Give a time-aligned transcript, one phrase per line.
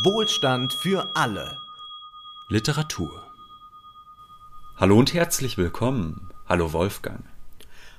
[0.00, 1.58] Wohlstand für alle.
[2.48, 3.10] Literatur.
[4.78, 6.30] Hallo und herzlich willkommen.
[6.48, 7.24] Hallo Wolfgang.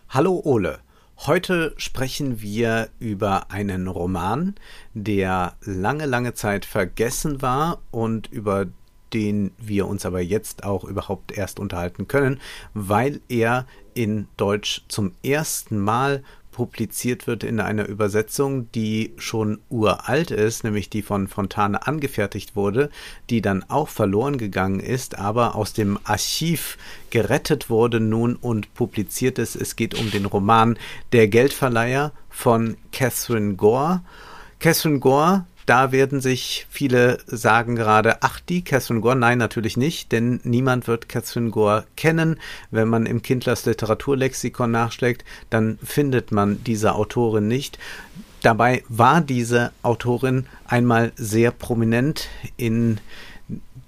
[0.09, 0.79] Hallo Ole.
[1.17, 4.55] Heute sprechen wir über einen Roman,
[4.95, 8.65] der lange, lange Zeit vergessen war und über
[9.13, 12.41] den wir uns aber jetzt auch überhaupt erst unterhalten können,
[12.73, 16.23] weil er in Deutsch zum ersten Mal
[16.53, 22.89] publiziert wird in einer Übersetzung, die schon uralt ist, nämlich die von Fontane angefertigt wurde,
[23.29, 26.77] die dann auch verloren gegangen ist, aber aus dem Archiv
[27.09, 29.57] gerettet wurde nun und publiziert ist.
[29.57, 30.77] Es geht um den Roman
[31.11, 34.01] Der Geldverleiher von Catherine Gore.
[34.59, 40.11] Catherine Gore da werden sich viele sagen gerade, ach die Catherine Gore, nein, natürlich nicht,
[40.11, 42.39] denn niemand wird Catherine Gore kennen.
[42.71, 47.79] Wenn man im Kindlers Literaturlexikon nachschlägt, dann findet man diese Autorin nicht.
[48.41, 52.27] Dabei war diese Autorin einmal sehr prominent
[52.57, 52.99] in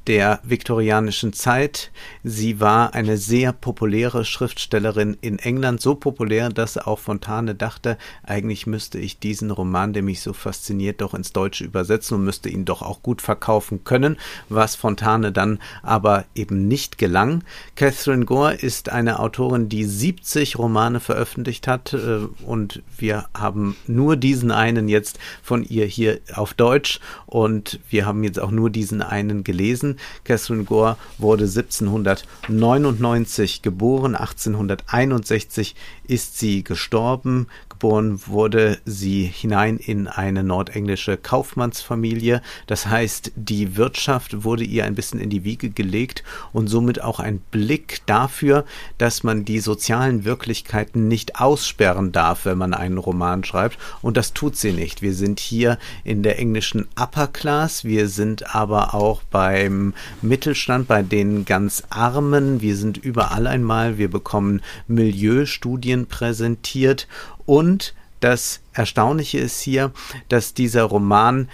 [0.07, 1.91] der viktorianischen Zeit.
[2.23, 8.67] Sie war eine sehr populäre Schriftstellerin in England, so populär, dass auch Fontane dachte, eigentlich
[8.67, 12.65] müsste ich diesen Roman, der mich so fasziniert, doch ins Deutsche übersetzen und müsste ihn
[12.65, 14.17] doch auch gut verkaufen können,
[14.49, 17.43] was Fontane dann aber eben nicht gelang.
[17.75, 24.17] Catherine Gore ist eine Autorin, die 70 Romane veröffentlicht hat äh, und wir haben nur
[24.17, 29.01] diesen einen jetzt von ihr hier auf Deutsch und wir haben jetzt auch nur diesen
[29.01, 29.94] einen gelesen.
[30.23, 35.75] Catherine Gore wurde 1799 geboren, 1861
[36.07, 37.47] ist sie gestorben.
[37.85, 42.41] Geboren wurde sie hinein in eine nordenglische Kaufmannsfamilie.
[42.65, 47.19] Das heißt, die Wirtschaft wurde ihr ein bisschen in die Wiege gelegt und somit auch
[47.19, 48.65] ein Blick dafür,
[48.97, 53.77] dass man die sozialen Wirklichkeiten nicht aussperren darf, wenn man einen Roman schreibt.
[54.01, 55.03] Und das tut sie nicht.
[55.03, 57.83] Wir sind hier in der englischen Upper Class.
[57.83, 62.61] Wir sind aber auch beim Mittelstand, bei den ganz Armen.
[62.61, 63.99] Wir sind überall einmal.
[63.99, 67.07] Wir bekommen Milieustudien präsentiert
[67.45, 69.91] und das Erstaunliche ist hier,
[70.29, 71.49] dass dieser Roman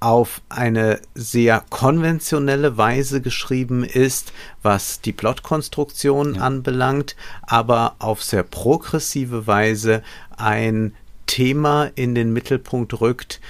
[0.00, 6.42] auf eine sehr konventionelle Weise geschrieben ist, was die Plotkonstruktion ja.
[6.42, 10.02] anbelangt, aber auf sehr progressive Weise
[10.36, 10.94] ein
[11.26, 13.40] Thema in den Mittelpunkt rückt,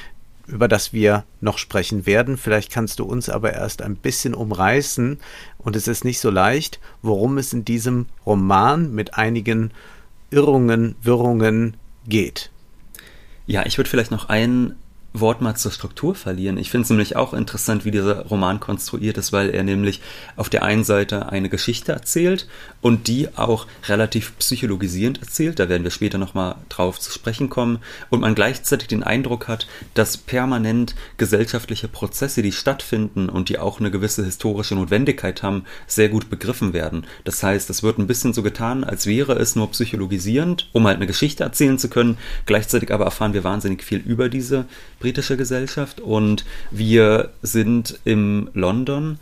[0.46, 2.38] über das wir noch sprechen werden.
[2.38, 5.20] Vielleicht kannst du uns aber erst ein bisschen umreißen,
[5.58, 9.70] und es ist nicht so leicht, worum es in diesem Roman mit einigen
[10.30, 12.50] Irrungen, Wirrungen geht.
[13.46, 14.76] Ja, ich würde vielleicht noch ein
[15.20, 16.58] Wort mal zur Struktur verlieren.
[16.58, 20.00] Ich finde es nämlich auch interessant, wie dieser Roman konstruiert ist, weil er nämlich
[20.36, 22.48] auf der einen Seite eine Geschichte erzählt
[22.80, 25.58] und die auch relativ psychologisierend erzählt.
[25.58, 27.78] Da werden wir später nochmal drauf zu sprechen kommen.
[28.10, 33.80] Und man gleichzeitig den Eindruck hat, dass permanent gesellschaftliche Prozesse, die stattfinden und die auch
[33.80, 37.06] eine gewisse historische Notwendigkeit haben, sehr gut begriffen werden.
[37.24, 40.96] Das heißt, es wird ein bisschen so getan, als wäre es nur psychologisierend, um halt
[40.96, 42.18] eine Geschichte erzählen zu können.
[42.46, 44.66] Gleichzeitig aber erfahren wir wahnsinnig viel über diese
[45.08, 49.18] britische Gesellschaft und wir sind im London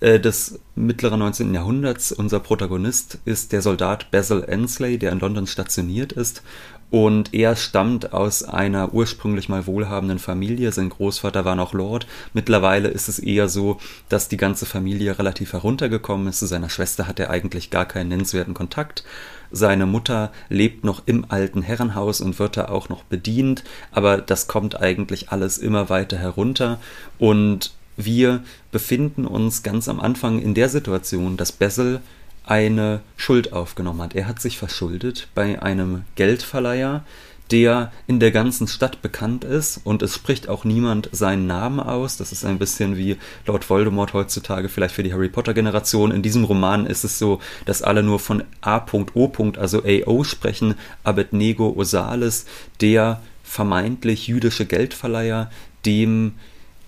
[0.00, 1.54] äh, des mittleren 19.
[1.54, 2.12] Jahrhunderts.
[2.12, 6.42] Unser Protagonist ist der Soldat Basil Ensley, der in London stationiert ist
[6.90, 10.70] und er stammt aus einer ursprünglich mal wohlhabenden Familie.
[10.70, 12.06] Sein Großvater war noch Lord.
[12.34, 13.78] Mittlerweile ist es eher so,
[14.10, 16.40] dass die ganze Familie relativ heruntergekommen ist.
[16.40, 19.02] Zu seiner Schwester hat er eigentlich gar keinen nennenswerten Kontakt.
[19.52, 24.46] Seine Mutter lebt noch im alten Herrenhaus und wird da auch noch bedient, aber das
[24.48, 26.80] kommt eigentlich alles immer weiter herunter
[27.18, 32.00] und wir befinden uns ganz am Anfang in der Situation, dass Bessel
[32.44, 34.14] eine Schuld aufgenommen hat.
[34.14, 37.04] Er hat sich verschuldet bei einem Geldverleiher,
[37.52, 42.16] der in der ganzen Stadt bekannt ist und es spricht auch niemand seinen Namen aus.
[42.16, 46.12] Das ist ein bisschen wie Lord Voldemort heutzutage vielleicht für die Harry Potter Generation.
[46.12, 49.52] In diesem Roman ist es so, dass alle nur von A.O.
[49.58, 52.46] also AO sprechen, Abednego Osales,
[52.80, 55.50] der vermeintlich jüdische Geldverleiher,
[55.84, 56.32] dem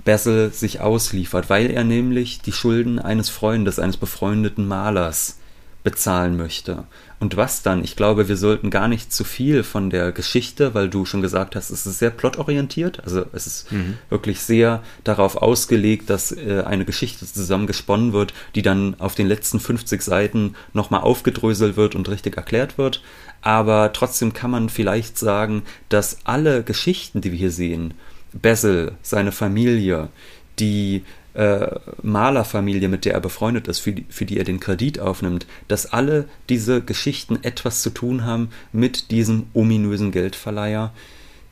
[0.07, 5.39] Basil sich ausliefert, weil er nämlich die Schulden eines Freundes, eines befreundeten Malers
[5.83, 6.85] bezahlen möchte.
[7.21, 7.85] Und was dann?
[7.85, 11.57] Ich glaube, wir sollten gar nicht zu viel von der Geschichte, weil du schon gesagt
[11.57, 13.03] hast, es ist sehr plotorientiert.
[13.05, 13.99] Also es ist mhm.
[14.11, 19.61] wirklich sehr darauf ausgelegt, dass äh, eine Geschichte zusammengesponnen wird, die dann auf den letzten
[19.61, 23.03] 50 Seiten nochmal aufgedröselt wird und richtig erklärt wird.
[23.43, 27.95] Aber trotzdem kann man vielleicht sagen, dass alle Geschichten, die wir hier sehen,
[28.33, 30.09] Basil, seine Familie,
[30.59, 31.67] die äh,
[32.03, 35.93] Malerfamilie, mit der er befreundet ist, für die, für die er den Kredit aufnimmt, dass
[35.93, 40.93] alle diese Geschichten etwas zu tun haben mit diesem ominösen Geldverleiher,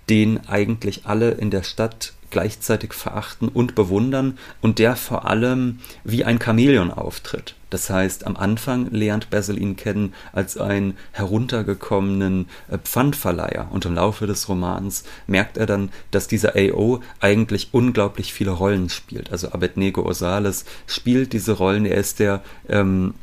[0.08, 6.24] den eigentlich alle in der Stadt gleichzeitig verachten und bewundern und der vor allem wie
[6.24, 7.54] ein Chamäleon auftritt.
[7.72, 13.94] Das heißt, am Anfang lernt Basil ihn kennen als einen heruntergekommenen äh, Pfandverleiher und im
[13.94, 19.32] Laufe des Romans merkt er dann, dass dieser AO eigentlich unglaublich viele Rollen spielt.
[19.32, 23.14] Also Abednego Osales spielt diese Rollen, er ist der ähm,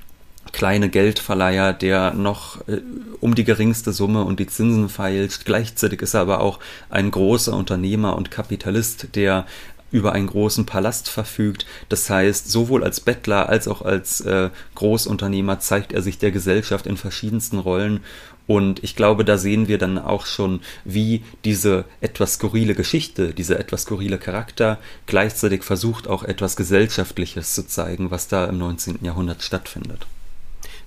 [0.51, 2.81] kleine Geldverleiher, der noch äh,
[3.19, 5.45] um die geringste Summe und die Zinsen feilscht.
[5.45, 6.57] Gleichzeitig ist er aber auch
[6.89, 9.45] ein großer Unternehmer und Kapitalist, der
[9.91, 11.65] über einen großen Palast verfügt.
[11.89, 16.87] Das heißt, sowohl als Bettler als auch als äh, Großunternehmer zeigt er sich der Gesellschaft
[16.87, 18.01] in verschiedensten Rollen.
[18.47, 23.59] Und ich glaube, da sehen wir dann auch schon, wie diese etwas skurrile Geschichte, dieser
[23.59, 28.99] etwas skurrile Charakter gleichzeitig versucht, auch etwas Gesellschaftliches zu zeigen, was da im 19.
[29.03, 30.07] Jahrhundert stattfindet.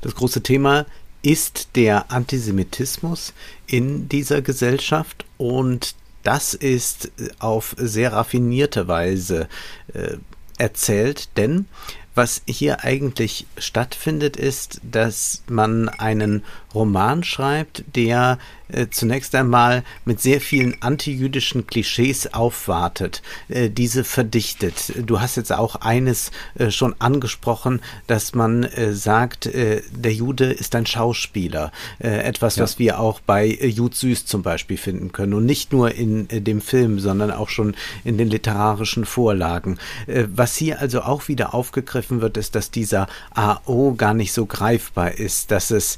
[0.00, 0.86] Das große Thema
[1.22, 3.32] ist der Antisemitismus
[3.68, 9.48] in dieser Gesellschaft und das ist äh, auf sehr raffinierte Weise
[9.92, 10.16] äh,
[10.58, 11.66] erzählt, denn
[12.14, 16.42] was hier eigentlich stattfindet, ist, dass man einen
[16.74, 18.38] Roman schreibt, der
[18.68, 24.92] äh, zunächst einmal mit sehr vielen antijüdischen Klischees aufwartet, äh, diese verdichtet.
[25.06, 30.52] Du hast jetzt auch eines äh, schon angesprochen, dass man äh, sagt, äh, der Jude
[30.52, 31.72] ist ein Schauspieler.
[31.98, 32.64] Äh, etwas, ja.
[32.64, 35.34] was wir auch bei Jud Süß zum Beispiel finden können.
[35.34, 37.74] Und nicht nur in dem Film, sondern auch schon
[38.04, 39.78] in den literarischen Vorlagen.
[40.06, 45.12] was hier also auch wieder aufgegriffen wird, ist, dass dieser AO gar nicht so greifbar
[45.12, 45.96] ist, dass es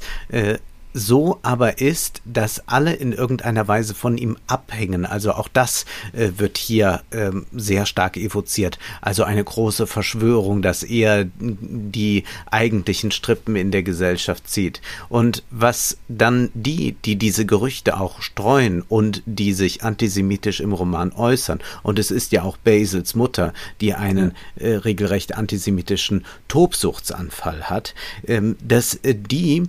[0.95, 5.05] so aber ist, dass alle in irgendeiner Weise von ihm abhängen.
[5.05, 8.79] Also auch das äh, wird hier ähm, sehr stark evoziert.
[9.01, 14.81] Also eine große Verschwörung, dass er die eigentlichen Strippen in der Gesellschaft zieht.
[15.09, 21.11] Und was dann die, die diese Gerüchte auch streuen und die sich antisemitisch im Roman
[21.11, 27.93] äußern, und es ist ja auch Basils Mutter, die einen äh, regelrecht antisemitischen Tobsuchtsanfall hat,
[28.25, 29.63] ähm, dass äh, die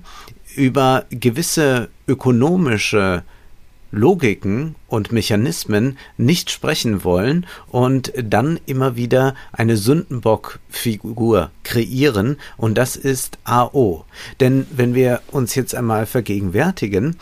[0.57, 3.23] über gewisse ökonomische
[3.93, 12.97] Logiken und Mechanismen nicht sprechen wollen und dann immer wieder eine Sündenbock-Figur kreieren und das
[12.97, 14.05] ist AO.
[14.41, 17.17] Denn wenn wir uns jetzt einmal vergegenwärtigen,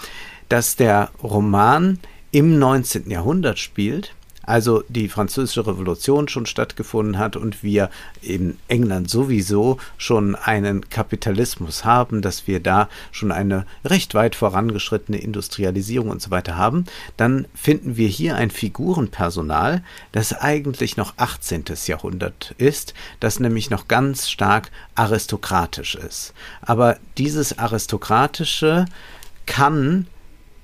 [0.49, 1.99] dass der Roman
[2.33, 3.11] im 19.
[3.11, 4.14] Jahrhundert spielt,
[4.47, 7.91] also die französische Revolution schon stattgefunden hat und wir
[8.23, 15.19] in England sowieso schon einen Kapitalismus haben, dass wir da schon eine recht weit vorangeschrittene
[15.19, 16.85] Industrialisierung und so weiter haben,
[17.17, 19.83] dann finden wir hier ein Figurenpersonal,
[20.13, 21.65] das eigentlich noch 18.
[21.87, 26.35] Jahrhundert ist, das nämlich noch ganz stark aristokratisch ist.
[26.63, 28.87] Aber dieses aristokratische
[29.47, 30.07] kann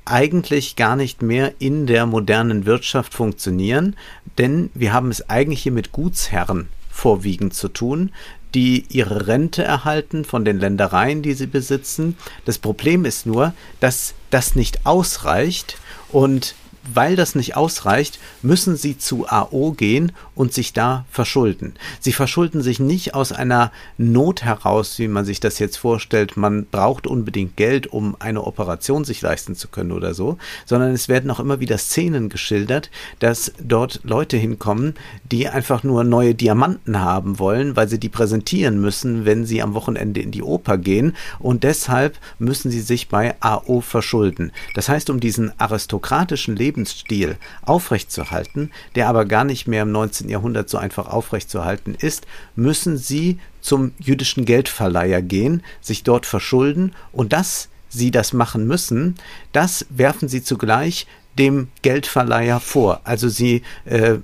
[0.05, 3.97] eigentlich gar nicht mehr in der modernen Wirtschaft funktionieren,
[4.38, 8.12] denn wir haben es eigentlich hier mit Gutsherren vorwiegend zu tun,
[8.55, 12.17] die ihre Rente erhalten von den Ländereien, die sie besitzen.
[12.44, 15.79] Das Problem ist nur, dass das nicht ausreicht
[16.11, 16.55] und
[16.94, 21.75] weil das nicht ausreicht, müssen sie zu AO gehen und sich da verschulden.
[22.00, 26.67] Sie verschulden sich nicht aus einer Not heraus, wie man sich das jetzt vorstellt, man
[26.67, 31.31] braucht unbedingt Geld, um eine Operation sich leisten zu können oder so, sondern es werden
[31.31, 34.94] auch immer wieder Szenen geschildert, dass dort Leute hinkommen,
[35.31, 39.75] die einfach nur neue Diamanten haben wollen, weil sie die präsentieren müssen, wenn sie am
[39.75, 44.52] Wochenende in die Oper gehen und deshalb müssen sie sich bei AO verschulden.
[44.75, 50.29] Das heißt, um diesen aristokratischen Leben Lebensstil aufrechtzuerhalten, der aber gar nicht mehr im 19.
[50.29, 57.33] Jahrhundert so einfach aufrechtzuerhalten ist, müssen sie zum jüdischen Geldverleiher gehen, sich dort verschulden und
[57.33, 59.17] dass sie das machen müssen,
[59.50, 61.09] das werfen sie zugleich
[61.39, 63.00] dem Geldverleiher vor.
[63.03, 64.19] Also sie äh,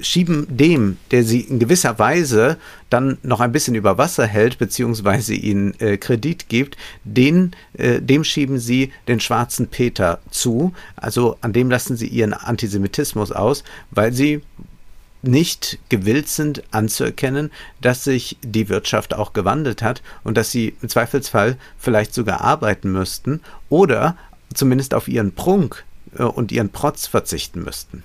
[0.00, 2.58] schieben dem, der sie in gewisser Weise
[2.90, 8.24] dann noch ein bisschen über Wasser hält, beziehungsweise ihnen äh, Kredit gibt, den, äh, dem
[8.24, 10.72] schieben sie den schwarzen Peter zu.
[10.96, 14.42] Also an dem lassen sie ihren Antisemitismus aus, weil sie
[15.22, 17.50] nicht gewillt sind anzuerkennen,
[17.80, 22.92] dass sich die Wirtschaft auch gewandelt hat und dass sie im Zweifelsfall vielleicht sogar arbeiten
[22.92, 24.16] müssten oder
[24.54, 25.84] zumindest auf ihren Prunk
[26.16, 28.02] äh, und ihren Protz verzichten müssten.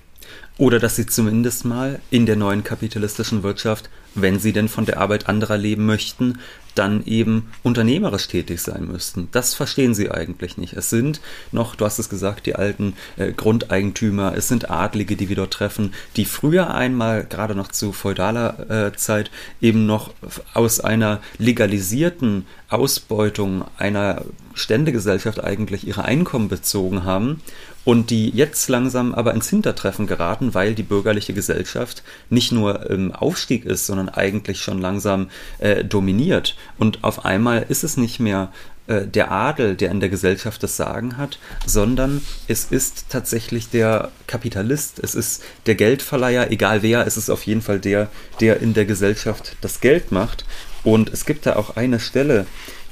[0.57, 4.99] Oder dass sie zumindest mal in der neuen kapitalistischen Wirtschaft, wenn sie denn von der
[4.99, 6.39] Arbeit anderer leben möchten,
[6.75, 9.27] dann eben unternehmerisch tätig sein müssten.
[9.31, 10.73] Das verstehen sie eigentlich nicht.
[10.73, 11.19] Es sind
[11.51, 15.51] noch, du hast es gesagt, die alten äh, Grundeigentümer, es sind Adlige, die wir dort
[15.51, 20.13] treffen, die früher einmal, gerade noch zu feudaler äh, Zeit, eben noch
[20.53, 27.41] aus einer legalisierten Ausbeutung einer Ständegesellschaft eigentlich ihre Einkommen bezogen haben
[27.83, 33.11] und die jetzt langsam aber ins Hintertreffen geraten, weil die bürgerliche Gesellschaft nicht nur im
[33.11, 36.55] Aufstieg ist, sondern eigentlich schon langsam äh, dominiert.
[36.77, 38.51] Und auf einmal ist es nicht mehr
[38.87, 44.11] äh, der Adel, der in der Gesellschaft das Sagen hat, sondern es ist tatsächlich der
[44.27, 48.09] Kapitalist, es ist der Geldverleiher, egal wer, es ist auf jeden Fall der,
[48.41, 50.45] der in der Gesellschaft das Geld macht.
[50.83, 52.45] Und es gibt da auch eine Stelle,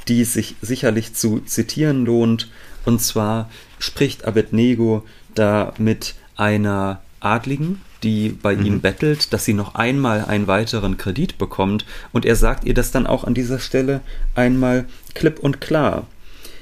[0.07, 2.49] die sich sicherlich zu zitieren lohnt,
[2.85, 5.03] und zwar spricht Abednego
[5.35, 8.65] da mit einer Adligen, die bei mhm.
[8.65, 12.91] ihm bettelt, dass sie noch einmal einen weiteren Kredit bekommt, und er sagt ihr das
[12.91, 14.01] dann auch an dieser Stelle
[14.35, 16.07] einmal klipp und klar.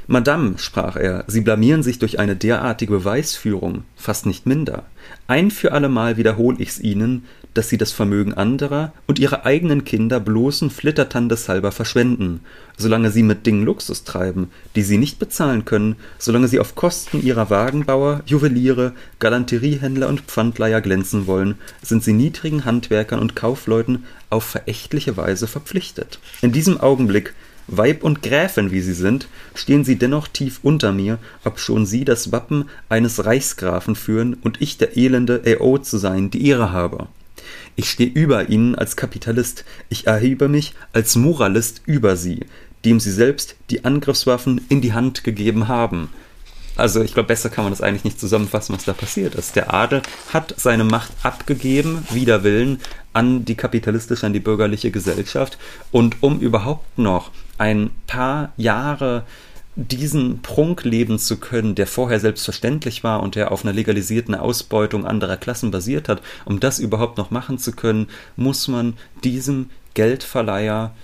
[0.10, 4.86] Madame, sprach er, Sie blamieren sich durch eine derartige Beweisführung, fast nicht minder.
[5.28, 7.26] Ein für allemal wiederhol ich's Ihnen,
[7.58, 12.42] dass Sie das Vermögen anderer und Ihre eigenen Kinder bloßen Flittertandeshalber verschwenden,
[12.78, 17.22] solange Sie mit Dingen Luxus treiben, die Sie nicht bezahlen können, solange Sie auf Kosten
[17.22, 24.44] Ihrer Wagenbauer, Juweliere, Galanteriehändler und Pfandleiher glänzen wollen, sind Sie niedrigen Handwerkern und Kaufleuten auf
[24.44, 26.20] verächtliche Weise verpflichtet.
[26.42, 27.34] In diesem Augenblick
[27.68, 32.32] Weib und Gräfin wie sie sind, stehen sie dennoch tief unter mir, obschon sie das
[32.32, 35.78] Wappen eines Reichsgrafen führen und ich der elende A.O.
[35.78, 37.08] zu sein die Ehre habe.
[37.80, 42.48] Ich stehe über ihnen als Kapitalist, ich erhebe mich als Moralist über sie,
[42.84, 46.10] dem sie selbst die Angriffswaffen in die Hand gegeben haben.
[46.76, 49.56] Also ich glaube, besser kann man das eigentlich nicht zusammenfassen, was da passiert ist.
[49.56, 50.02] Der Adel
[50.34, 52.80] hat seine Macht abgegeben, wider Willen,
[53.14, 55.60] an die kapitalistische, an die bürgerliche Gesellschaft.
[55.92, 57.30] Und um überhaupt noch
[57.60, 59.24] ein paar Jahre
[59.78, 65.06] diesen Prunk leben zu können, der vorher selbstverständlich war und der auf einer legalisierten Ausbeutung
[65.06, 70.96] anderer Klassen basiert hat, um das überhaupt noch machen zu können, muss man diesem Geldverleiher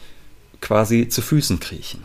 [0.60, 2.03] quasi zu Füßen kriechen.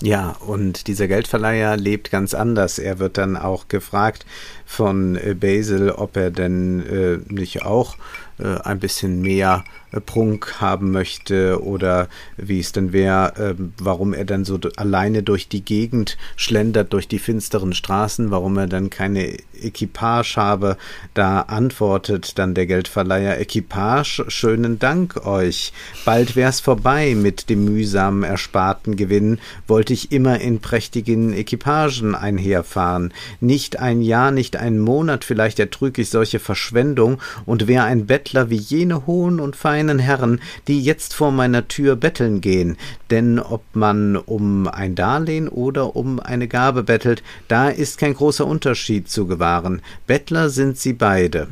[0.00, 2.78] Ja, und dieser Geldverleiher lebt ganz anders.
[2.78, 4.24] Er wird dann auch gefragt
[4.68, 7.96] von äh, Basil, ob er denn äh, nicht auch
[8.38, 14.12] äh, ein bisschen mehr äh, Prunk haben möchte oder wie es denn wäre, äh, warum
[14.12, 18.90] er dann so alleine durch die Gegend schlendert, durch die finsteren Straßen, warum er dann
[18.90, 20.76] keine Equipage habe.
[21.14, 25.72] Da antwortet dann der Geldverleiher, Equipage, schönen Dank euch.
[26.04, 33.12] Bald wär's vorbei mit dem mühsam ersparten Gewinn, wollte ich immer in prächtigen Equipagen einherfahren.
[33.40, 38.50] Nicht ein Jahr, nicht ein Monat vielleicht ertrüg ich solche Verschwendung und wär ein Bettler
[38.50, 42.76] wie jene hohen und feinen feinen Herren, die jetzt vor meiner Tür betteln gehen,
[43.10, 48.46] denn ob man um ein Darlehen oder um eine Gabe bettelt, da ist kein großer
[48.46, 49.82] Unterschied zu gewahren.
[50.06, 51.48] Bettler sind sie beide.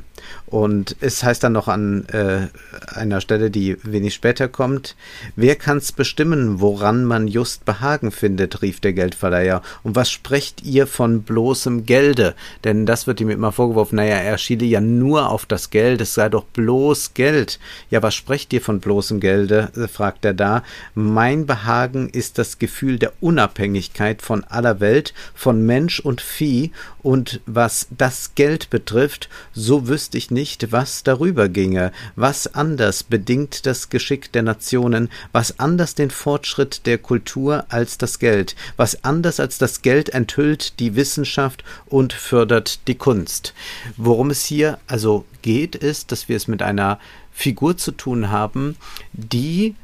[0.46, 2.48] Und es heißt dann noch an äh,
[2.86, 4.96] einer Stelle, die wenig später kommt,
[5.34, 9.62] wer kann's bestimmen, woran man just Behagen findet, rief der Geldverleiher.
[9.82, 12.34] Und was sprecht ihr von bloßem Gelde?
[12.64, 16.14] Denn das wird ihm immer vorgeworfen, naja, er schiele ja nur auf das Geld, es
[16.14, 17.58] sei doch bloß Geld.
[17.90, 19.70] Ja, was sprecht ihr von bloßem Gelde?
[19.76, 20.62] Äh, fragt er da.
[20.94, 26.70] Mein Behagen ist das Gefühl der Unabhängigkeit von aller Welt, von Mensch und Vieh,
[27.06, 33.64] und was das Geld betrifft, so wüsste ich nicht, was darüber ginge, was anders bedingt
[33.64, 39.38] das Geschick der Nationen, was anders den Fortschritt der Kultur als das Geld, was anders
[39.38, 43.54] als das Geld enthüllt die Wissenschaft und fördert die Kunst.
[43.96, 46.98] Worum es hier also geht, ist, dass wir es mit einer
[47.32, 48.76] Figur zu tun haben,
[49.12, 49.74] die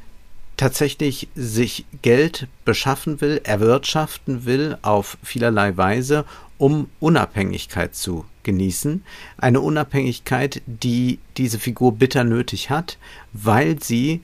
[0.57, 6.25] tatsächlich sich Geld beschaffen will, erwirtschaften will auf vielerlei Weise,
[6.57, 9.03] um Unabhängigkeit zu genießen.
[9.37, 12.97] Eine Unabhängigkeit, die diese Figur bitter nötig hat,
[13.33, 14.21] weil sie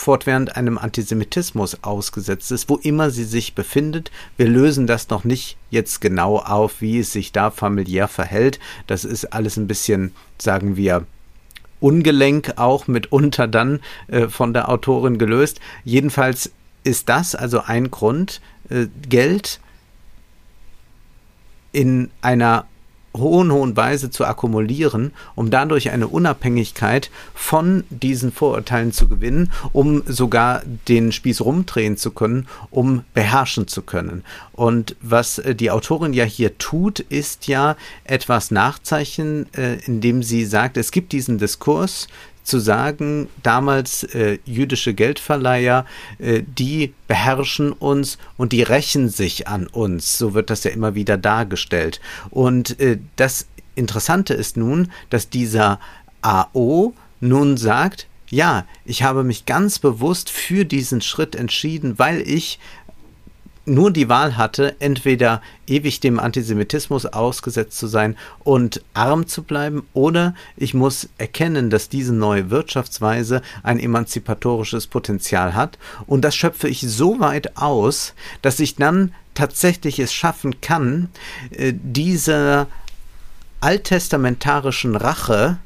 [0.00, 4.10] fortwährend einem Antisemitismus ausgesetzt ist, wo immer sie sich befindet.
[4.38, 8.58] Wir lösen das noch nicht jetzt genau auf, wie es sich da familiär verhält.
[8.86, 11.04] Das ist alles ein bisschen, sagen wir,
[11.80, 15.60] ungelenk auch mitunter dann äh, von der Autorin gelöst.
[15.84, 16.50] Jedenfalls
[16.82, 18.40] ist das also ein Grund,
[18.70, 19.60] äh, Geld
[21.72, 22.64] in einer
[23.16, 30.02] hohen, hohen Weise zu akkumulieren, um dadurch eine Unabhängigkeit von diesen Vorurteilen zu gewinnen, um
[30.06, 34.24] sogar den Spieß rumdrehen zu können, um beherrschen zu können.
[34.52, 40.44] Und was äh, die Autorin ja hier tut, ist ja etwas nachzeichnen, äh, indem sie
[40.44, 42.06] sagt, es gibt diesen Diskurs
[42.42, 45.86] zu sagen, damals äh, jüdische Geldverleiher,
[46.18, 50.18] äh, die beherrschen uns und die rächen sich an uns.
[50.18, 52.00] So wird das ja immer wieder dargestellt.
[52.30, 55.80] Und äh, das Interessante ist nun, dass dieser
[56.22, 62.60] AO nun sagt, ja, ich habe mich ganz bewusst für diesen Schritt entschieden, weil ich
[63.70, 69.86] nur die Wahl hatte, entweder ewig dem Antisemitismus ausgesetzt zu sein und arm zu bleiben,
[69.92, 76.68] oder ich muss erkennen, dass diese neue Wirtschaftsweise ein emanzipatorisches Potenzial hat, und das schöpfe
[76.68, 81.08] ich so weit aus, dass ich dann tatsächlich es schaffen kann,
[81.50, 82.66] äh, dieser
[83.60, 85.58] alttestamentarischen Rache,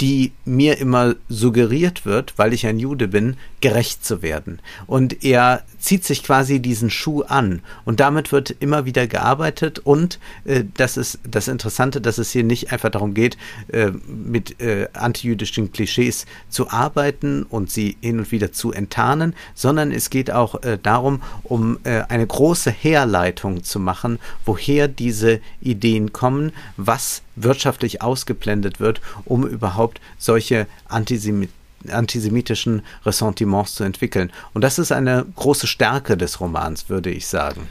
[0.00, 4.60] die mir immer suggeriert wird, weil ich ein Jude bin, gerecht zu werden.
[4.86, 7.62] Und er zieht sich quasi diesen Schuh an.
[7.84, 9.78] Und damit wird immer wieder gearbeitet.
[9.80, 13.36] Und äh, das ist das Interessante, dass es hier nicht einfach darum geht,
[13.68, 19.92] äh, mit äh, antijüdischen Klischees zu arbeiten und sie hin und wieder zu enttarnen, sondern
[19.92, 26.12] es geht auch äh, darum, um äh, eine große Herleitung zu machen, woher diese Ideen
[26.12, 31.50] kommen, was wirtschaftlich ausgeblendet wird, um überhaupt solche Antisemit
[31.88, 34.32] antisemitischen Ressentiments zu entwickeln.
[34.54, 37.68] Und das ist eine große Stärke des Romans, würde ich sagen.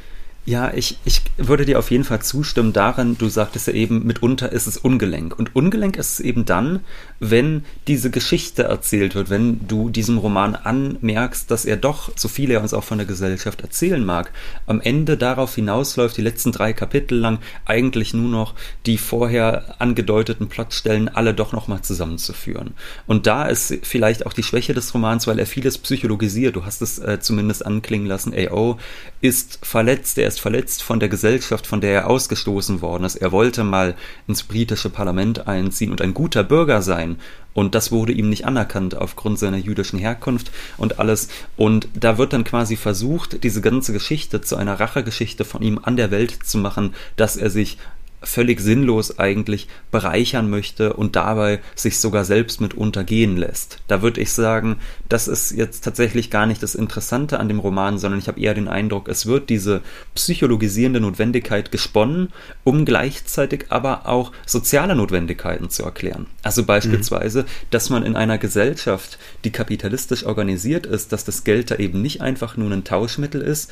[0.47, 4.49] Ja, ich, ich würde dir auf jeden Fall zustimmen daran, du sagtest ja eben, mitunter
[4.49, 5.37] ist es ungelenk.
[5.37, 6.85] Und ungelenk ist es eben dann,
[7.19, 12.49] wenn diese Geschichte erzählt wird, wenn du diesem Roman anmerkst, dass er doch, so viel
[12.49, 14.31] er uns auch von der Gesellschaft erzählen mag,
[14.67, 18.53] am Ende darauf hinausläuft, die letzten drei Kapitel lang eigentlich nur noch
[18.85, 22.73] die vorher angedeuteten Plotstellen alle doch nochmal zusammenzuführen.
[23.05, 26.55] Und da ist vielleicht auch die Schwäche des Romans, weil er vieles psychologisiert.
[26.55, 28.33] Du hast es äh, zumindest anklingen lassen.
[28.33, 28.79] AO
[29.19, 33.15] ist verletzt, er ist verletzt von der Gesellschaft, von der er ausgestoßen worden ist.
[33.15, 33.96] Er wollte mal
[34.27, 37.17] ins britische Parlament einziehen und ein guter Bürger sein.
[37.53, 41.29] Und das wurde ihm nicht anerkannt aufgrund seiner jüdischen Herkunft und alles.
[41.56, 45.96] Und da wird dann quasi versucht, diese ganze Geschichte zu einer Rachegeschichte von ihm an
[45.96, 47.79] der Welt zu machen, dass er sich
[48.21, 53.79] völlig sinnlos eigentlich bereichern möchte und dabei sich sogar selbst mit untergehen lässt.
[53.88, 58.00] Da würde ich sagen, das ist jetzt tatsächlich gar nicht das Interessante an dem Roman,
[58.00, 59.81] sondern ich habe eher den Eindruck, es wird diese
[60.15, 62.29] psychologisierende Notwendigkeit gesponnen,
[62.63, 66.25] um gleichzeitig aber auch soziale Notwendigkeiten zu erklären.
[66.41, 67.47] Also beispielsweise, mhm.
[67.69, 72.21] dass man in einer Gesellschaft, die kapitalistisch organisiert ist, dass das Geld da eben nicht
[72.21, 73.71] einfach nur ein Tauschmittel ist,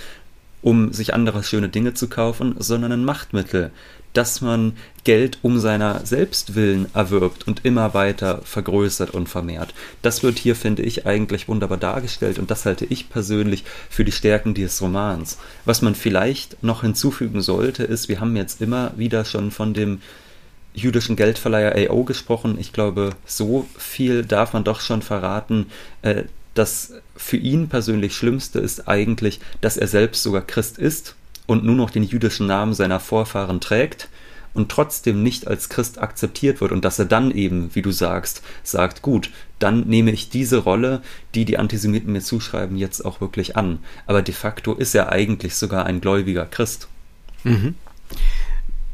[0.61, 3.71] um sich andere schöne Dinge zu kaufen, sondern ein Machtmittel,
[4.15, 4.73] dass man
[5.03, 9.73] Geld um seiner selbst willen erwirbt und immer weiter vergrößert und vermehrt.
[10.01, 14.11] Das wird hier, finde ich, eigentlich wunderbar dargestellt und das halte ich persönlich für die
[14.11, 15.37] Stärken dieses Romans.
[15.65, 20.01] Was man vielleicht noch hinzufügen sollte, ist, wir haben jetzt immer wieder schon von dem
[20.73, 22.57] jüdischen Geldverleiher AO gesprochen.
[22.59, 25.67] Ich glaube, so viel darf man doch schon verraten.
[26.01, 26.23] Äh,
[26.53, 31.15] das für ihn persönlich Schlimmste ist eigentlich, dass er selbst sogar Christ ist
[31.47, 34.09] und nur noch den jüdischen Namen seiner Vorfahren trägt
[34.55, 38.41] und trotzdem nicht als Christ akzeptiert wird und dass er dann eben, wie du sagst,
[38.63, 39.29] sagt, gut,
[39.59, 41.01] dann nehme ich diese Rolle,
[41.35, 43.79] die die Antisemiten mir zuschreiben, jetzt auch wirklich an.
[44.07, 46.87] Aber de facto ist er eigentlich sogar ein gläubiger Christ.
[47.43, 47.75] Mhm.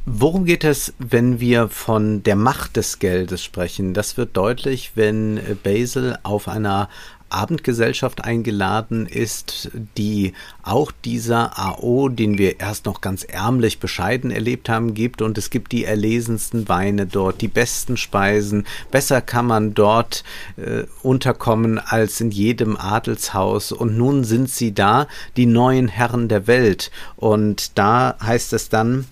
[0.06, 3.94] Worum geht es, wenn wir von der Macht des Geldes sprechen?
[3.94, 6.90] Das wird deutlich, wenn Basil auf einer
[7.32, 14.70] Abendgesellschaft eingeladen ist, die auch dieser AO, den wir erst noch ganz ärmlich bescheiden erlebt
[14.70, 15.22] haben, gibt.
[15.22, 18.65] Und es gibt die erlesensten Weine dort, die besten Speisen.
[18.91, 20.24] Besser kann man dort
[20.58, 23.72] äh, unterkommen als in jedem Adelshaus.
[23.72, 26.91] Und nun sind sie da, die neuen Herren der Welt.
[27.15, 29.06] Und da heißt es dann,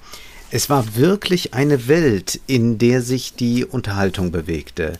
[0.51, 4.93] es war wirklich eine Welt, in der sich die Unterhaltung bewegte.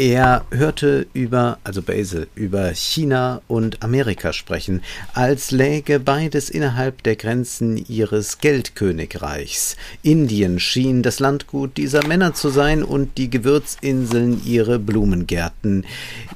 [0.00, 4.80] Er hörte über, also Basil, über China und Amerika sprechen,
[5.12, 9.76] als läge beides innerhalb der Grenzen ihres Geldkönigreichs.
[10.02, 15.84] Indien schien das Landgut dieser Männer zu sein und die Gewürzinseln ihre Blumengärten.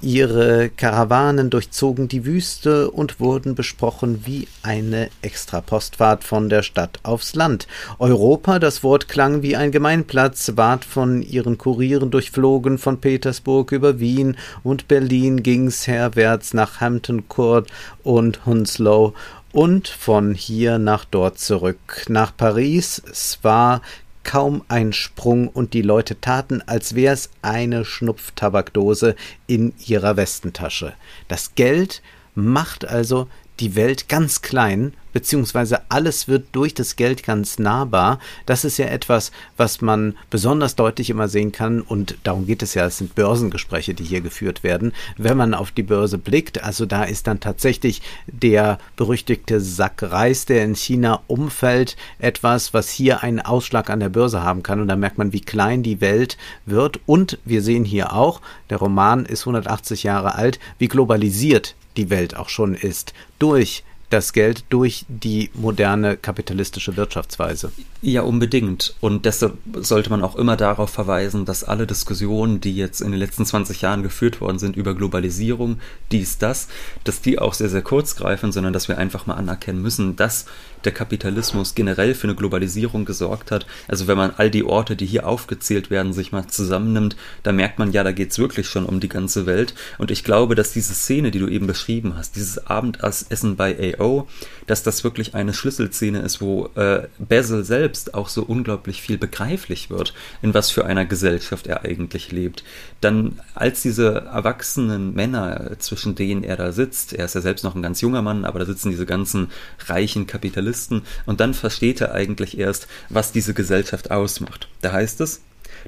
[0.03, 7.35] Ihre Karawanen durchzogen die Wüste und wurden besprochen wie eine Extrapostfahrt von der Stadt aufs
[7.35, 7.67] Land.
[7.99, 13.71] Europa, das Wort klang wie ein Gemeinplatz, ward von ihren Kurieren durchflogen, von Petersburg Hamburg
[13.71, 17.71] über Wien und Berlin ging's herwärts nach Hampton Court
[18.03, 19.15] und Hounslow
[19.53, 22.05] und von hier nach dort zurück.
[22.09, 23.81] Nach Paris, es war
[24.25, 29.15] kaum ein Sprung und die Leute taten, als wär's eine Schnupftabakdose
[29.47, 30.95] in ihrer Westentasche.
[31.29, 32.03] Das Geld
[32.35, 33.29] macht also
[33.61, 38.19] die Welt ganz klein beziehungsweise alles wird durch das Geld ganz nahbar.
[38.45, 42.75] Das ist ja etwas, was man besonders deutlich immer sehen kann und darum geht es
[42.75, 44.93] ja, es sind Börsengespräche, die hier geführt werden.
[45.17, 50.45] Wenn man auf die Börse blickt, also da ist dann tatsächlich der berüchtigte Sack Reis,
[50.45, 54.89] der in China umfällt, etwas, was hier einen Ausschlag an der Börse haben kann und
[54.89, 59.25] da merkt man, wie klein die Welt wird und wir sehen hier auch, der Roman
[59.25, 65.05] ist 180 Jahre alt, wie globalisiert die Welt auch schon ist durch das Geld durch
[65.09, 67.73] die moderne kapitalistische Wirtschaftsweise.
[68.03, 68.95] Ja, unbedingt.
[69.01, 73.19] Und deshalb sollte man auch immer darauf verweisen, dass alle Diskussionen, die jetzt in den
[73.19, 75.79] letzten 20 Jahren geführt worden sind über Globalisierung,
[76.13, 76.69] dies, das,
[77.05, 80.47] dass die auch sehr, sehr kurz greifen, sondern dass wir einfach mal anerkennen müssen, dass
[80.85, 83.67] der Kapitalismus generell für eine Globalisierung gesorgt hat.
[83.89, 87.79] Also wenn man all die Orte, die hier aufgezählt werden, sich mal zusammennimmt, da merkt
[87.79, 89.75] man, ja, da geht es wirklich schon um die ganze Welt.
[89.99, 94.29] Und ich glaube, dass diese Szene, die du eben beschrieben hast, dieses Abendessen bei AO,
[94.67, 99.91] dass das wirklich eine Schlüsselszene ist, wo äh, Basil selbst auch so unglaublich viel begreiflich
[99.91, 102.65] wird, in was für einer Gesellschaft er eigentlich lebt.
[103.01, 107.75] Dann als diese erwachsenen Männer, zwischen denen er da sitzt, er ist ja selbst noch
[107.75, 109.51] ein ganz junger Mann, aber da sitzen diese ganzen
[109.87, 114.69] reichen Kapitalisten, Kapitalisten und dann versteht er eigentlich erst, was diese Gesellschaft ausmacht.
[114.83, 115.41] Da heißt es,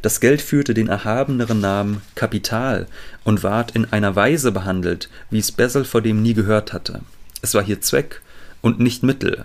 [0.03, 2.87] das Geld führte den erhabeneren Namen Kapital
[3.25, 7.01] und ward in einer Weise behandelt, wie es Bessel vor dem nie gehört hatte.
[7.43, 8.21] Es war hier Zweck
[8.61, 9.45] und nicht Mittel.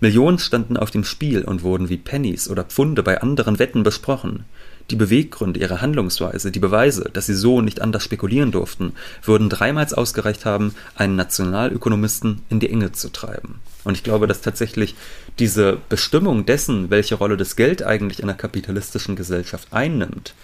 [0.00, 4.44] Millionen standen auf dem Spiel und wurden wie Pennies oder Pfunde bei anderen Wetten besprochen.
[4.90, 8.92] Die Beweggründe, ihre Handlungsweise, die Beweise, dass sie so nicht anders spekulieren durften,
[9.22, 13.60] würden dreimals ausgereicht haben, einen Nationalökonomisten in die Enge zu treiben.
[13.84, 14.94] Und ich glaube, dass tatsächlich
[15.38, 20.34] diese Bestimmung dessen, welche Rolle das Geld eigentlich in einer kapitalistischen Gesellschaft einnimmt,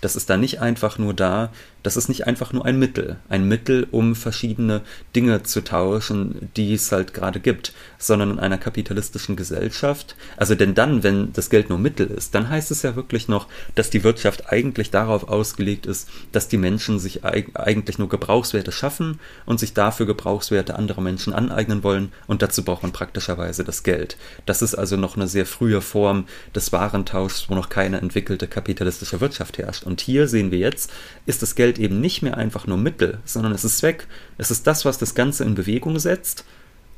[0.00, 1.50] das ist da nicht einfach nur da,
[1.84, 4.80] das ist nicht einfach nur ein Mittel, ein Mittel, um verschiedene
[5.14, 10.16] Dinge zu tauschen, die es halt gerade gibt, sondern in einer kapitalistischen Gesellschaft.
[10.38, 13.48] Also denn dann, wenn das Geld nur Mittel ist, dann heißt es ja wirklich noch,
[13.74, 19.20] dass die Wirtschaft eigentlich darauf ausgelegt ist, dass die Menschen sich eigentlich nur Gebrauchswerte schaffen
[19.44, 24.16] und sich dafür Gebrauchswerte anderer Menschen aneignen wollen und dazu braucht man praktischerweise das Geld.
[24.46, 29.20] Das ist also noch eine sehr frühe Form des Warentauschs, wo noch keine entwickelte kapitalistische
[29.20, 29.84] Wirtschaft herrscht.
[29.84, 30.90] Und hier sehen wir jetzt,
[31.26, 34.06] ist das Geld eben nicht mehr einfach nur Mittel, sondern es ist Zweck.
[34.38, 36.44] Es ist das, was das Ganze in Bewegung setzt,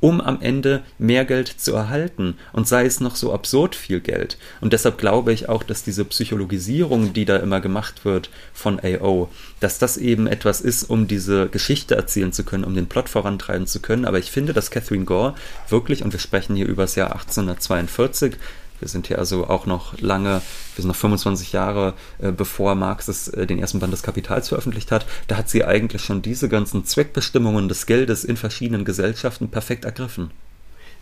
[0.00, 4.36] um am Ende mehr Geld zu erhalten und sei es noch so absurd viel Geld.
[4.60, 9.30] Und deshalb glaube ich auch, dass diese Psychologisierung, die da immer gemacht wird von AO,
[9.60, 13.66] dass das eben etwas ist, um diese Geschichte erzählen zu können, um den Plot vorantreiben
[13.66, 14.04] zu können.
[14.04, 15.34] Aber ich finde, dass Catherine Gore
[15.68, 18.36] wirklich, und wir sprechen hier über das Jahr 1842,
[18.80, 20.42] wir sind hier also auch noch lange,
[20.74, 24.48] wir sind noch 25 Jahre äh, bevor Marx das, äh, den ersten Band des Kapitals
[24.48, 25.06] veröffentlicht hat.
[25.28, 30.30] Da hat sie eigentlich schon diese ganzen Zweckbestimmungen des Geldes in verschiedenen Gesellschaften perfekt ergriffen.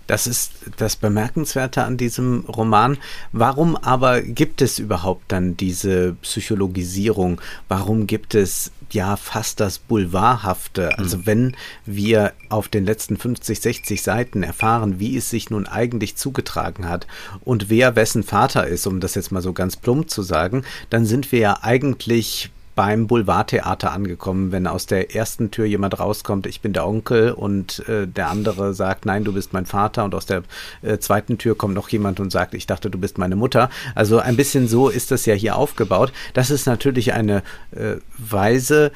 [0.06, 2.98] Das ist das Bemerkenswerte an diesem Roman.
[3.32, 7.40] Warum aber gibt es überhaupt dann diese Psychologisierung?
[7.68, 10.90] Warum gibt es ja fast das Boulevardhafte?
[10.90, 10.94] Hm.
[10.98, 16.16] Also wenn wir auf den letzten 50, 60 Seiten erfahren, wie es sich nun eigentlich
[16.16, 17.06] zugetragen hat
[17.44, 21.06] und wer wessen Vater ist, um das jetzt mal so ganz plump zu sagen, dann
[21.06, 26.60] sind wir ja eigentlich beim Boulevardtheater angekommen, wenn aus der ersten Tür jemand rauskommt, ich
[26.60, 30.26] bin der Onkel und äh, der andere sagt, nein, du bist mein Vater und aus
[30.26, 30.42] der
[30.82, 33.70] äh, zweiten Tür kommt noch jemand und sagt, ich dachte, du bist meine Mutter.
[33.94, 36.12] Also ein bisschen so ist das ja hier aufgebaut.
[36.32, 38.90] Das ist natürlich eine äh, Weise,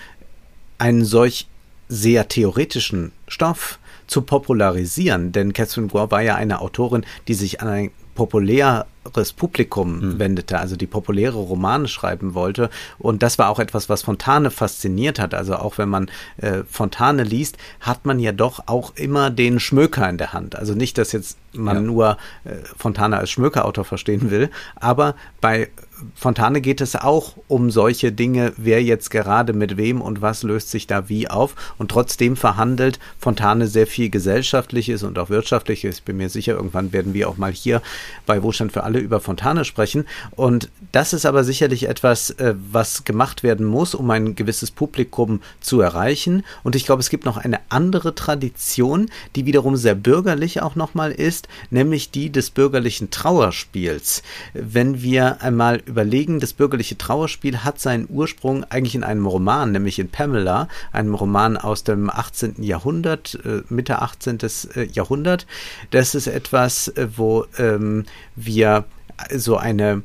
[0.79, 1.49] einen solch
[1.89, 7.69] sehr theoretischen Stoff zu popularisieren, denn Catherine Gore war ja eine Autorin, die sich an
[7.69, 7.91] ein
[9.09, 10.19] populäres Publikum mhm.
[10.19, 12.71] wendete, also die populäre Romane schreiben wollte.
[12.99, 15.35] Und das war auch etwas, was Fontane fasziniert hat.
[15.35, 20.09] Also auch wenn man äh, Fontane liest, hat man ja doch auch immer den Schmöker
[20.09, 20.57] in der Hand.
[20.57, 21.83] Also nicht, dass jetzt man ja.
[21.83, 25.71] nur äh, Fontane als Schmökerautor verstehen will, aber bei
[26.15, 30.71] Fontane geht es auch um solche Dinge, wer jetzt gerade mit wem und was löst
[30.71, 31.55] sich da wie auf.
[31.79, 35.99] Und trotzdem verhandelt Fontane sehr viel Gesellschaftliches und auch Wirtschaftliches.
[35.99, 37.83] Ich bin mir sicher, irgendwann werden wir auch mal hier
[38.27, 40.07] bei Wohlstand für alle über Fontane sprechen.
[40.33, 45.41] Und das ist aber sicherlich etwas, äh, was gemacht werden muss, um ein gewisses Publikum
[45.61, 46.45] zu erreichen.
[46.63, 51.13] Und ich glaube, es gibt noch eine andere Tradition, die wiederum sehr bürgerlich auch nochmal
[51.13, 54.23] ist, nämlich die des bürgerlichen Trauerspiels.
[54.55, 59.99] Wenn wir einmal überlegen, das bürgerliche Trauerspiel hat seinen Ursprung eigentlich in einem Roman, nämlich
[59.99, 62.63] in Pamela, einem Roman aus dem 18.
[62.63, 64.39] Jahrhundert, äh, Mitte 18.
[64.75, 65.47] Äh, Jahrhundert.
[65.91, 68.05] Das ist etwas, wo ähm,
[68.37, 68.85] wir
[69.35, 70.03] so eine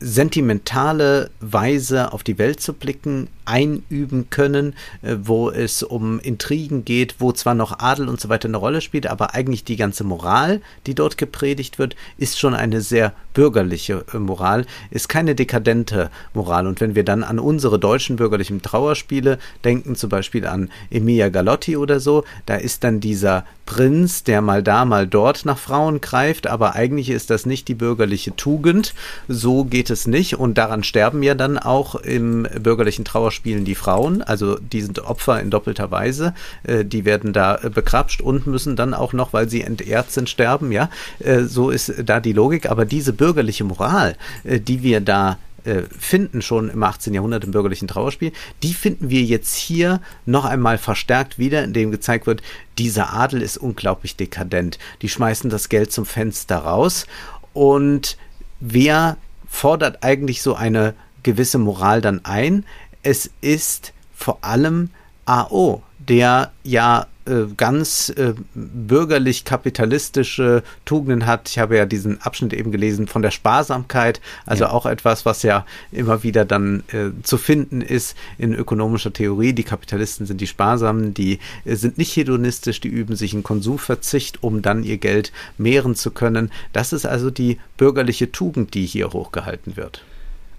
[0.00, 7.16] sentimentale Weise auf die Welt zu blicken, einüben können, äh, wo es um Intrigen geht,
[7.18, 10.62] wo zwar noch Adel und so weiter eine Rolle spielt, aber eigentlich die ganze Moral,
[10.86, 16.66] die dort gepredigt wird, ist schon eine sehr bürgerliche äh, Moral, ist keine dekadente Moral.
[16.66, 21.76] Und wenn wir dann an unsere deutschen bürgerlichen Trauerspiele denken, zum Beispiel an Emilia Galotti
[21.76, 26.48] oder so, da ist dann dieser Prinz, der mal da, mal dort nach Frauen greift,
[26.48, 28.94] aber eigentlich ist das nicht die bürgerliche Tugend.
[29.28, 34.22] So geht es nicht und daran sterben ja dann auch im bürgerlichen Trauerspielen die Frauen,
[34.22, 38.74] also die sind Opfer in doppelter Weise, äh, die werden da äh, bekrapscht und müssen
[38.74, 42.68] dann auch noch, weil sie entehrt sind, sterben, ja, äh, so ist da die Logik,
[42.68, 47.14] aber diese bürgerliche Moral, die wir da äh, finden schon im 18.
[47.14, 52.26] Jahrhundert im bürgerlichen Trauerspiel, die finden wir jetzt hier noch einmal verstärkt wieder, indem gezeigt
[52.26, 52.42] wird,
[52.78, 54.78] dieser Adel ist unglaublich dekadent.
[55.02, 57.06] Die schmeißen das Geld zum Fenster raus
[57.52, 58.16] und
[58.60, 59.16] wer
[59.48, 62.64] fordert eigentlich so eine gewisse Moral dann ein?
[63.02, 64.90] Es ist vor allem
[65.24, 71.48] AO, der ja äh, ganz äh, bürgerlich-kapitalistische Tugenden hat.
[71.48, 74.70] Ich habe ja diesen Abschnitt eben gelesen von der Sparsamkeit, also ja.
[74.70, 79.52] auch etwas, was ja immer wieder dann äh, zu finden ist in ökonomischer Theorie.
[79.52, 84.42] Die Kapitalisten sind die Sparsamen, die äh, sind nicht hedonistisch, die üben sich in Konsumverzicht,
[84.42, 86.50] um dann ihr Geld mehren zu können.
[86.72, 90.02] Das ist also die bürgerliche Tugend, die hier hochgehalten wird.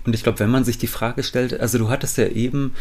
[0.05, 2.73] Und ich glaube, wenn man sich die Frage stellt, also du hattest ja eben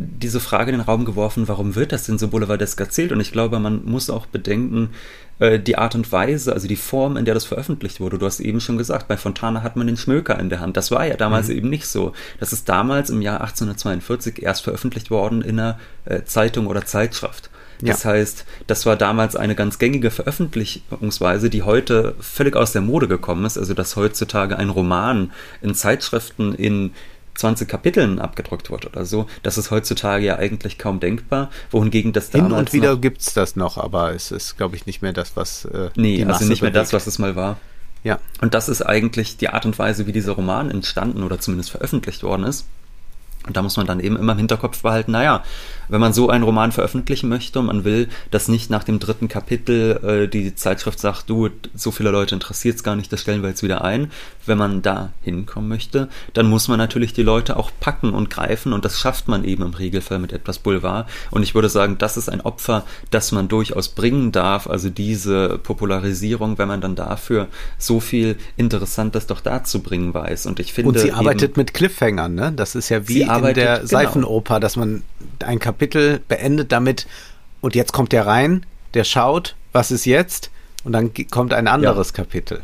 [0.00, 3.10] diese Frage in den Raum geworfen, warum wird das denn so boulevardesk erzählt?
[3.10, 4.90] Und ich glaube, man muss auch bedenken,
[5.40, 8.16] äh, die Art und Weise, also die Form, in der das veröffentlicht wurde.
[8.16, 10.76] Du hast eben schon gesagt, bei Fontana hat man den Schmöker in der Hand.
[10.76, 11.56] Das war ja damals mhm.
[11.56, 12.12] eben nicht so.
[12.38, 17.50] Das ist damals im Jahr 1842 erst veröffentlicht worden in einer äh, Zeitung oder Zeitschrift.
[17.80, 18.10] Das ja.
[18.10, 23.44] heißt, das war damals eine ganz gängige Veröffentlichungsweise, die heute völlig aus der Mode gekommen
[23.44, 23.58] ist.
[23.58, 26.92] Also, dass heutzutage ein Roman in Zeitschriften in
[27.38, 29.26] 20 Kapiteln abgedruckt wird oder so.
[29.42, 32.50] Das ist heutzutage ja eigentlich kaum denkbar, wohingegen das damals.
[32.50, 35.36] Hin und wieder gibt es das noch, aber es ist, glaube ich, nicht mehr das,
[35.36, 35.64] was.
[35.66, 37.58] Äh, nee, also nicht mehr das, was es mal war.
[38.02, 38.18] Ja.
[38.40, 42.22] Und das ist eigentlich die Art und Weise, wie dieser Roman entstanden oder zumindest veröffentlicht
[42.22, 42.66] worden ist.
[43.46, 45.42] Und da muss man dann eben immer im Hinterkopf behalten, naja,
[45.88, 49.28] wenn man so einen Roman veröffentlichen möchte und man will, dass nicht nach dem dritten
[49.28, 53.42] Kapitel äh, die Zeitschrift sagt, du, so viele Leute interessiert es gar nicht, das stellen
[53.42, 54.10] wir jetzt wieder ein.
[54.46, 58.72] Wenn man da hinkommen möchte, dann muss man natürlich die Leute auch packen und greifen
[58.72, 61.08] und das schafft man eben im Regelfall mit etwas Boulevard.
[61.30, 65.58] Und ich würde sagen, das ist ein Opfer, das man durchaus bringen darf, also diese
[65.58, 67.48] Popularisierung, wenn man dann dafür
[67.78, 70.46] so viel Interessantes doch dazu bringen weiß.
[70.46, 70.90] Und ich finde.
[70.90, 72.52] Und sie arbeitet eben, mit Cliffhangern, ne?
[72.54, 73.86] Das ist ja wie in der genau.
[73.86, 75.02] Seifenoper, dass man
[75.44, 77.06] ein Kapitel beendet damit
[77.60, 80.50] und jetzt kommt der rein, der schaut, was ist jetzt
[80.84, 82.14] und dann kommt ein anderes ja.
[82.14, 82.62] Kapitel.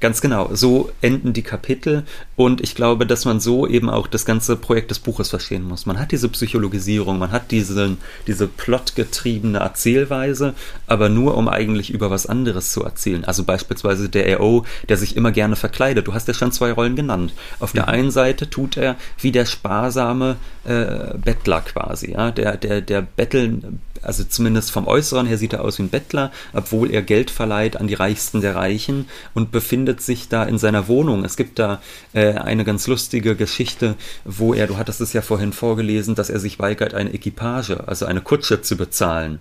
[0.00, 2.04] Ganz genau, so enden die Kapitel
[2.38, 5.86] und ich glaube, dass man so eben auch das ganze Projekt des Buches verstehen muss.
[5.86, 7.98] Man hat diese Psychologisierung, man hat diesen,
[8.28, 10.54] diese plotgetriebene Erzählweise,
[10.86, 13.24] aber nur um eigentlich über was anderes zu erzählen.
[13.24, 16.06] Also beispielsweise der AO, der sich immer gerne verkleidet.
[16.06, 17.32] Du hast ja schon zwei Rollen genannt.
[17.58, 22.82] Auf der einen Seite tut er wie der sparsame äh, Bettler quasi, ja, der, der,
[22.82, 27.02] der betteln, also zumindest vom Äußeren her sieht er aus wie ein Bettler, obwohl er
[27.02, 31.24] Geld verleiht an die Reichsten der Reichen und befindet sich da in seiner Wohnung.
[31.24, 31.80] Es gibt da
[32.12, 36.38] äh, eine ganz lustige Geschichte, wo er, du hattest es ja vorhin vorgelesen, dass er
[36.38, 39.40] sich weigert, eine Equipage, also eine Kutsche zu bezahlen.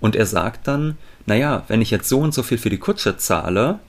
[0.00, 3.16] Und er sagt dann, naja, wenn ich jetzt so und so viel für die Kutsche
[3.16, 3.80] zahle,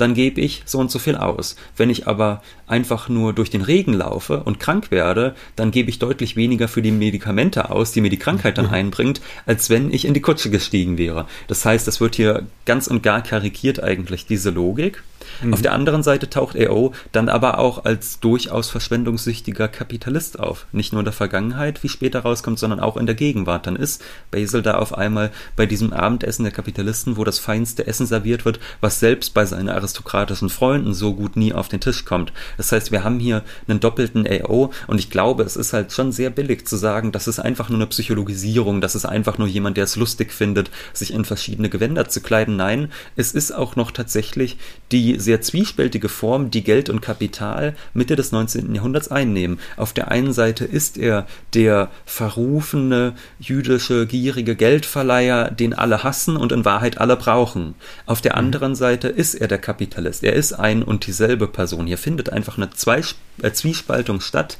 [0.00, 1.56] dann gebe ich so und so viel aus.
[1.76, 5.98] Wenn ich aber einfach nur durch den Regen laufe und krank werde, dann gebe ich
[5.98, 8.74] deutlich weniger für die Medikamente aus, die mir die Krankheit dann mhm.
[8.74, 11.26] einbringt, als wenn ich in die Kutsche gestiegen wäre.
[11.48, 15.02] Das heißt, es wird hier ganz und gar karikiert eigentlich diese Logik.
[15.42, 15.54] Mhm.
[15.54, 20.66] Auf der anderen Seite taucht AO dann aber auch als durchaus verschwendungssüchtiger Kapitalist auf.
[20.72, 23.66] Nicht nur in der Vergangenheit, wie später rauskommt, sondern auch in der Gegenwart.
[23.66, 28.06] Dann ist Basil da auf einmal bei diesem Abendessen der Kapitalisten, wo das feinste Essen
[28.06, 32.32] serviert wird, was selbst bei seinen aristokratischen Freunden so gut nie auf den Tisch kommt.
[32.56, 36.12] Das heißt, wir haben hier einen doppelten AO und ich glaube, es ist halt schon
[36.12, 39.76] sehr billig zu sagen, das ist einfach nur eine Psychologisierung, das ist einfach nur jemand,
[39.76, 42.56] der es lustig findet, sich in verschiedene Gewänder zu kleiden.
[42.56, 44.58] Nein, es ist auch noch tatsächlich
[44.92, 48.74] die sehr zwiespältige Form, die Geld und Kapital Mitte des 19.
[48.74, 49.58] Jahrhunderts einnehmen.
[49.76, 56.52] Auf der einen Seite ist er der verrufene, jüdische, gierige Geldverleiher, den alle hassen und
[56.52, 57.74] in Wahrheit alle brauchen.
[58.06, 58.38] Auf der mhm.
[58.38, 60.24] anderen Seite ist er der Kapitalist.
[60.24, 61.86] Er ist ein und dieselbe Person.
[61.86, 64.58] Hier findet einfach eine Zweisp äh, Zwiespaltung statt,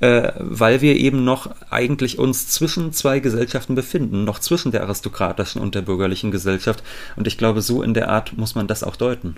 [0.00, 5.60] äh, weil wir eben noch eigentlich uns zwischen zwei Gesellschaften befinden, noch zwischen der aristokratischen
[5.60, 6.82] und der bürgerlichen Gesellschaft.
[7.16, 9.36] Und ich glaube, so in der Art muss man das auch deuten.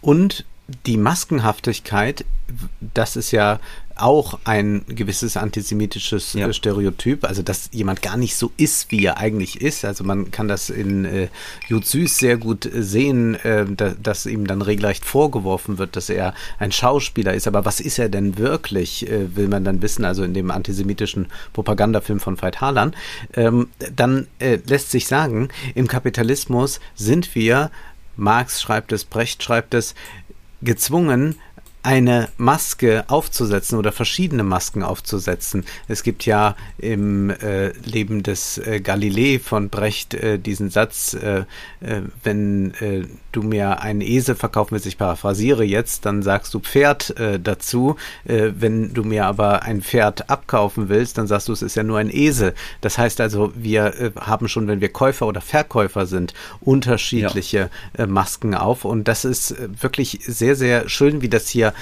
[0.00, 0.44] Und
[0.86, 2.24] die Maskenhaftigkeit,
[2.94, 3.60] das ist ja
[3.96, 6.52] auch ein gewisses antisemitisches ja.
[6.52, 9.84] Stereotyp, also dass jemand gar nicht so ist, wie er eigentlich ist.
[9.84, 11.28] Also man kann das in äh,
[11.68, 16.34] Jud Süß sehr gut sehen, äh, da, dass ihm dann regelrecht vorgeworfen wird, dass er
[16.58, 17.46] ein Schauspieler ist.
[17.46, 21.26] Aber was ist er denn wirklich, äh, will man dann wissen, also in dem antisemitischen
[21.52, 22.96] Propagandafilm von Veit Harlan.
[23.34, 27.70] Ähm, dann äh, lässt sich sagen, im Kapitalismus sind wir
[28.16, 29.94] Marx schreibt es, Brecht schreibt es,
[30.62, 31.36] gezwungen,
[31.84, 35.64] eine Maske aufzusetzen oder verschiedene Masken aufzusetzen.
[35.86, 41.40] Es gibt ja im äh, Leben des äh, Galilei von Brecht äh, diesen Satz, äh,
[41.80, 46.60] äh, wenn äh, du mir einen Esel verkaufen willst, ich paraphrasiere jetzt, dann sagst du
[46.60, 47.96] Pferd dazu.
[48.24, 51.98] wenn du mir aber ein Pferd abkaufen willst, dann sagst du, es ist ja nur
[51.98, 52.54] ein Esel.
[52.80, 58.06] Das heißt also, wir haben schon, wenn wir Käufer oder Verkäufer sind, unterschiedliche ja.
[58.06, 58.84] Masken auf.
[58.84, 61.73] Und das ist wirklich sehr, sehr schön, wie das hier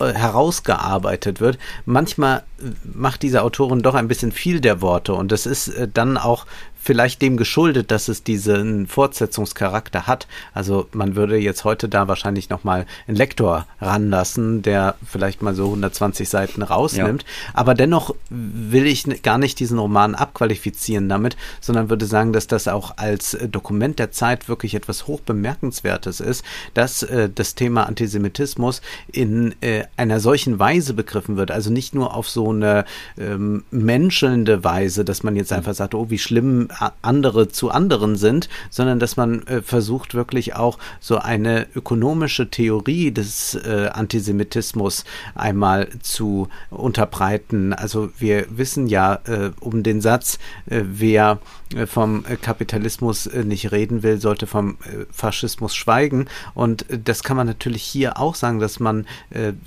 [0.00, 1.58] herausgearbeitet wird.
[1.84, 2.42] Manchmal
[2.84, 6.46] macht diese Autorin doch ein bisschen viel der Worte und das ist äh, dann auch
[6.86, 10.28] vielleicht dem geschuldet, dass es diesen Fortsetzungscharakter hat.
[10.54, 15.64] Also man würde jetzt heute da wahrscheinlich nochmal einen Lektor ranlassen, der vielleicht mal so
[15.64, 17.22] 120 Seiten rausnimmt.
[17.22, 17.28] Ja.
[17.54, 22.68] Aber dennoch will ich gar nicht diesen Roman abqualifizieren damit, sondern würde sagen, dass das
[22.68, 29.56] auch als Dokument der Zeit wirklich etwas hochbemerkenswertes ist, dass äh, das Thema Antisemitismus in
[29.60, 31.50] äh, einer solchen Weise begriffen wird.
[31.50, 32.84] Also nicht nur auf so eine
[33.18, 36.68] ähm, menschelnde Weise, dass man jetzt einfach sagt, oh, wie schlimm
[37.02, 43.12] andere zu anderen sind, sondern dass man äh, versucht wirklich auch so eine ökonomische Theorie
[43.12, 45.04] des äh, Antisemitismus
[45.34, 47.72] einmal zu unterbreiten.
[47.72, 51.38] Also wir wissen ja äh, um den Satz, äh, wer
[51.74, 54.78] äh, vom Kapitalismus äh, nicht reden will, sollte vom
[55.10, 56.26] Faschismus schweigen.
[56.54, 59.06] Und das kann man natürlich hier auch sagen, dass man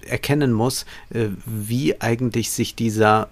[0.07, 0.85] erkennen muss,
[1.45, 3.29] wie eigentlich sich dieser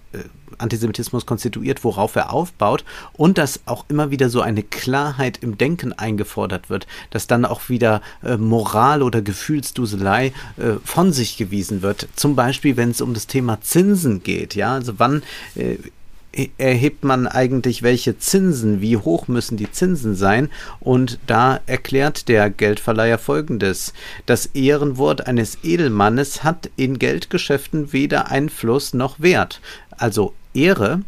[0.58, 5.93] Antisemitismus konstituiert, worauf er aufbaut und dass auch immer wieder so eine Klarheit im Denken
[5.93, 12.08] eingefordert wird, dass dann auch wieder äh, Moral oder Gefühlsduselei äh, von sich gewiesen wird.
[12.15, 15.23] Zum Beispiel, wenn es um das Thema Zinsen geht, ja, also wann
[15.56, 15.78] äh,
[16.58, 20.50] erhebt man eigentlich welche Zinsen, wie hoch müssen die Zinsen sein?
[20.80, 23.93] Und da erklärt der Geldverleiher folgendes.
[24.26, 29.62] Das Ehrenwort eines Edelmannes hat in Geldgeschäften weder Einfluss noch Wert.
[29.91, 31.02] Also Ehre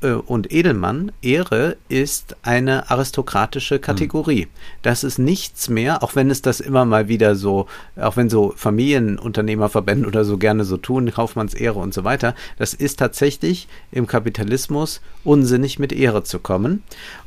[0.00, 4.46] und Edelmann, Ehre ist eine aristokratische Kategorie.
[4.46, 4.50] Mhm.
[4.82, 8.54] Das ist nichts mehr, auch wenn es das immer mal wieder so, auch wenn so
[8.56, 15.00] Familienunternehmerverbände oder so gerne so tun, Kaufmannsehre und so weiter, das ist tatsächlich im Kapitalismus
[15.22, 16.82] unsinnig mit Ehre zu kommen.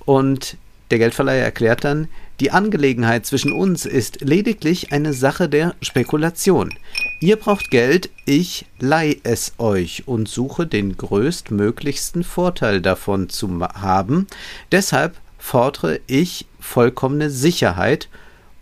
[0.06, 0.58] Und
[0.90, 2.08] der Geldverleiher erklärt dann,
[2.40, 6.74] die Angelegenheit zwischen uns ist lediglich eine Sache der Spekulation.
[7.20, 14.28] Ihr braucht Geld, ich leih es euch und suche den größtmöglichsten Vorteil davon zu haben.
[14.72, 18.10] Deshalb fordere ich vollkommene Sicherheit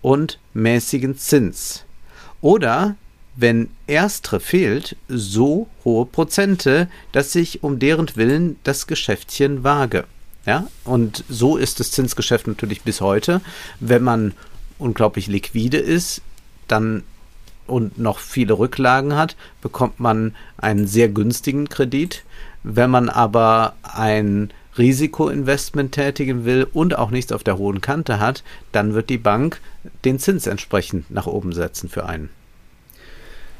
[0.01, 1.85] und mäßigen Zins.
[2.41, 2.95] Oder
[3.35, 10.05] wenn erstere fehlt, so hohe Prozente, dass ich um deren Willen das Geschäftchen wage.
[10.45, 13.41] Ja, und so ist das Zinsgeschäft natürlich bis heute.
[13.79, 14.33] Wenn man
[14.79, 16.21] unglaublich liquide ist,
[16.67, 17.03] dann
[17.67, 22.23] und noch viele Rücklagen hat, bekommt man einen sehr günstigen Kredit.
[22.63, 28.43] Wenn man aber ein Risikoinvestment tätigen will und auch nichts auf der hohen Kante hat,
[28.71, 29.61] dann wird die Bank
[30.05, 32.29] den Zins entsprechend nach oben setzen für einen.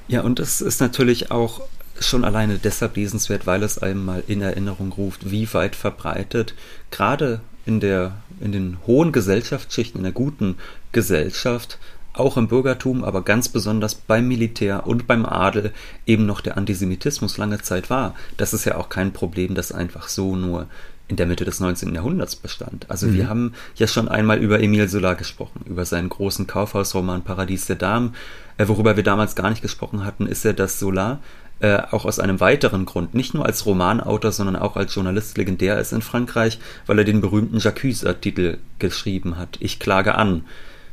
[0.07, 1.61] Ja, und das ist natürlich auch
[2.07, 6.55] schon alleine deshalb lesenswert, weil es einem mal in Erinnerung ruft, wie weit verbreitet
[6.89, 10.57] gerade in der in den hohen Gesellschaftsschichten, in der guten
[10.91, 11.77] Gesellschaft,
[12.13, 15.71] auch im Bürgertum, aber ganz besonders beim Militär und beim Adel
[16.05, 18.15] eben noch der Antisemitismus lange Zeit war.
[18.37, 20.67] Das ist ja auch kein Problem, das einfach so nur
[21.07, 21.93] in der Mitte des 19.
[21.93, 22.89] Jahrhunderts bestand.
[22.89, 23.13] Also mhm.
[23.13, 27.75] wir haben ja schon einmal über Emile Zola gesprochen, über seinen großen Kaufhausroman Paradies der
[27.75, 28.15] Damen.
[28.57, 31.19] Äh, worüber wir damals gar nicht gesprochen hatten, ist ja, dass Zola
[31.61, 35.79] äh, auch aus einem weiteren Grund, nicht nur als Romanautor, sondern auch als Journalist legendär
[35.79, 40.43] ist in Frankreich, weil er den berühmten Jacques-Titel geschrieben hat, Ich klage an,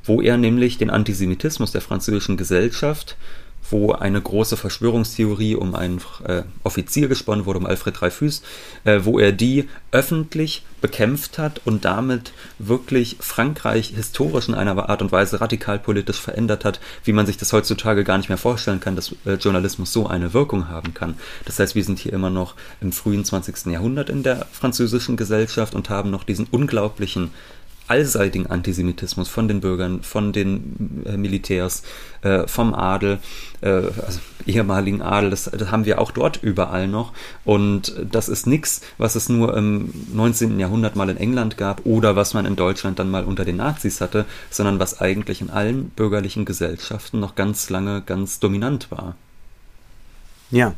[0.05, 3.17] wo er nämlich den Antisemitismus der französischen Gesellschaft
[3.71, 8.43] wo eine große Verschwörungstheorie um einen äh, Offizier gesponnen wurde, um Alfred Dreyfus,
[8.85, 15.03] äh, wo er die öffentlich bekämpft hat und damit wirklich Frankreich historisch in einer Art
[15.03, 18.81] und Weise radikal politisch verändert hat, wie man sich das heutzutage gar nicht mehr vorstellen
[18.81, 21.15] kann, dass äh, Journalismus so eine Wirkung haben kann.
[21.45, 23.67] Das heißt, wir sind hier immer noch im frühen 20.
[23.67, 27.31] Jahrhundert in der französischen Gesellschaft und haben noch diesen unglaublichen
[27.89, 31.83] allseitigen Antisemitismus von den Bürgern, von den äh, Militärs,
[32.23, 33.19] äh, vom Adel,
[33.61, 37.13] äh, also ehemaligen Adel, das, das, haben wir auch dort überall noch.
[37.45, 40.59] Und das ist nichts, was es nur im 19.
[40.61, 44.01] Jahrhundert mal in England gab oder was man in Deutschland dann mal unter den Nazis
[44.01, 49.17] hatte, sondern was eigentlich in allen bürgerlichen Gesellschaften noch ganz lange ganz dominant war.
[50.51, 50.75] Ja,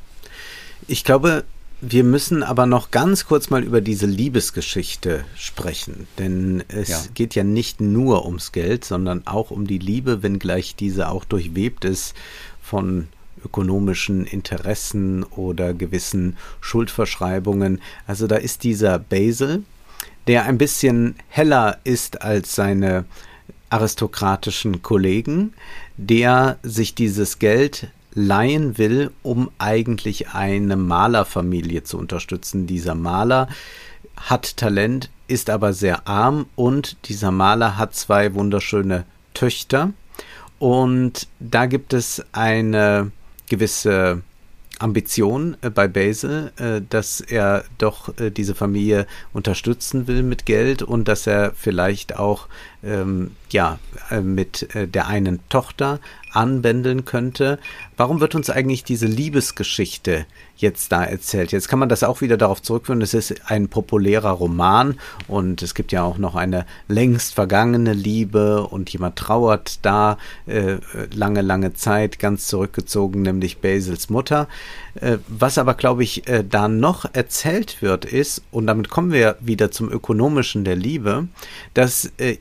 [0.89, 1.45] ich glaube,
[1.81, 7.01] wir müssen aber noch ganz kurz mal über diese Liebesgeschichte sprechen, denn es ja.
[7.14, 11.85] geht ja nicht nur ums Geld, sondern auch um die Liebe, wenngleich diese auch durchwebt
[11.85, 12.14] ist
[12.62, 13.09] von
[13.45, 17.81] ökonomischen Interessen oder gewissen Schuldverschreibungen.
[18.07, 19.64] Also da ist dieser Basil,
[20.26, 23.07] der ein bisschen heller ist als seine
[23.70, 25.55] aristokratischen Kollegen,
[25.97, 32.67] der sich dieses Geld leihen will, um eigentlich eine Malerfamilie zu unterstützen.
[32.67, 33.49] Dieser Maler
[34.17, 39.05] hat Talent, ist aber sehr arm und dieser Maler hat zwei wunderschöne
[39.35, 39.93] Töchter.
[40.59, 43.13] Und da gibt es eine
[43.49, 44.23] gewisse
[44.81, 50.83] Ambition äh, bei Basil, äh, dass er doch äh, diese Familie unterstützen will mit Geld
[50.83, 52.49] und dass er vielleicht auch
[52.83, 53.78] ähm, ja
[54.22, 55.99] mit der einen Tochter
[56.33, 57.59] anbändeln könnte.
[57.97, 60.26] Warum wird uns eigentlich diese Liebesgeschichte
[60.61, 61.53] jetzt da erzählt.
[61.53, 65.74] Jetzt kann man das auch wieder darauf zurückführen, es ist ein populärer Roman und es
[65.74, 70.76] gibt ja auch noch eine längst vergangene Liebe und jemand trauert da äh,
[71.12, 74.49] lange, lange Zeit ganz zurückgezogen, nämlich Basils Mutter.
[74.95, 79.37] Äh, was aber, glaube ich, äh, da noch erzählt wird, ist, und damit kommen wir
[79.41, 81.28] wieder zum Ökonomischen der Liebe,
[81.74, 82.39] dass äh,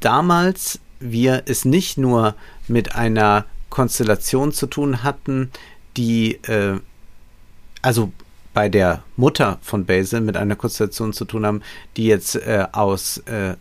[0.00, 2.34] damals wir es nicht nur
[2.66, 5.50] mit einer Konstellation zu tun hatten,
[5.96, 6.78] die äh,
[7.82, 8.12] also
[8.54, 11.62] bei der Mutter von Basil mit einer Konstellation zu tun haben,
[11.96, 13.54] die jetzt äh, aus äh,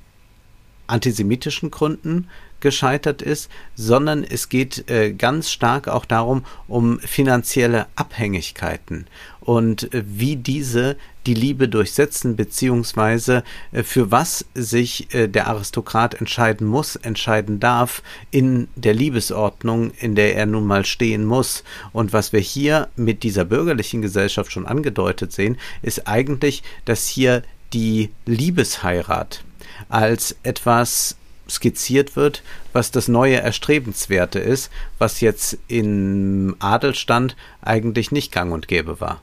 [0.88, 2.28] antisemitischen Gründen
[2.60, 9.06] gescheitert ist, sondern es geht äh, ganz stark auch darum, um finanzielle Abhängigkeiten.
[9.40, 10.98] Und äh, wie diese
[11.28, 18.02] die Liebe durchsetzen, beziehungsweise äh, für was sich äh, der Aristokrat entscheiden muss, entscheiden darf
[18.32, 21.64] in der Liebesordnung, in der er nun mal stehen muss.
[21.92, 27.44] Und was wir hier mit dieser bürgerlichen Gesellschaft schon angedeutet sehen, ist eigentlich, dass hier
[27.74, 29.44] die Liebesheirat
[29.90, 31.18] als etwas
[31.50, 38.68] skizziert wird, was das neue Erstrebenswerte ist, was jetzt im Adelstand eigentlich nicht gang und
[38.68, 39.22] gäbe war.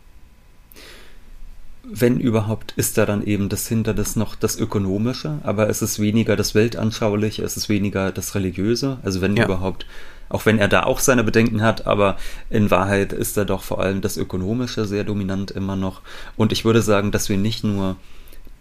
[1.91, 6.01] Wenn überhaupt, ist da dann eben das hinter das noch das Ökonomische, aber es ist
[6.01, 9.45] weniger das Weltanschauliche, es ist weniger das Religiöse, also wenn ja.
[9.45, 9.87] überhaupt,
[10.29, 12.17] auch wenn er da auch seine Bedenken hat, aber
[12.49, 16.01] in Wahrheit ist da doch vor allem das Ökonomische sehr dominant immer noch.
[16.37, 17.97] Und ich würde sagen, dass wir nicht nur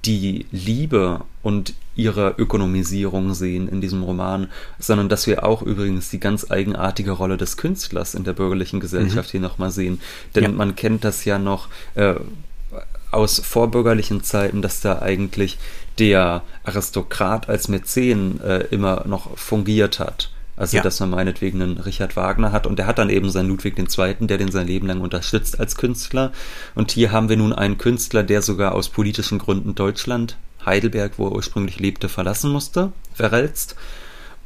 [0.05, 4.47] die Liebe und ihre Ökonomisierung sehen in diesem Roman,
[4.79, 9.29] sondern dass wir auch übrigens die ganz eigenartige Rolle des Künstlers in der bürgerlichen Gesellschaft
[9.29, 9.31] mhm.
[9.31, 10.01] hier nochmal sehen.
[10.35, 10.49] Denn ja.
[10.49, 12.15] man kennt das ja noch äh,
[13.13, 15.57] aus vorbürgerlichen Zeiten, dass da eigentlich
[15.99, 20.29] der Aristokrat als Mäzen äh, immer noch fungiert hat.
[20.55, 20.83] Also, ja.
[20.83, 24.27] dass man meinetwegen einen Richard Wagner hat und der hat dann eben seinen Ludwig II.,
[24.27, 26.31] der den sein Leben lang unterstützt als Künstler.
[26.75, 31.27] Und hier haben wir nun einen Künstler, der sogar aus politischen Gründen Deutschland, Heidelberg, wo
[31.27, 33.75] er ursprünglich lebte, verlassen musste, verrälzt.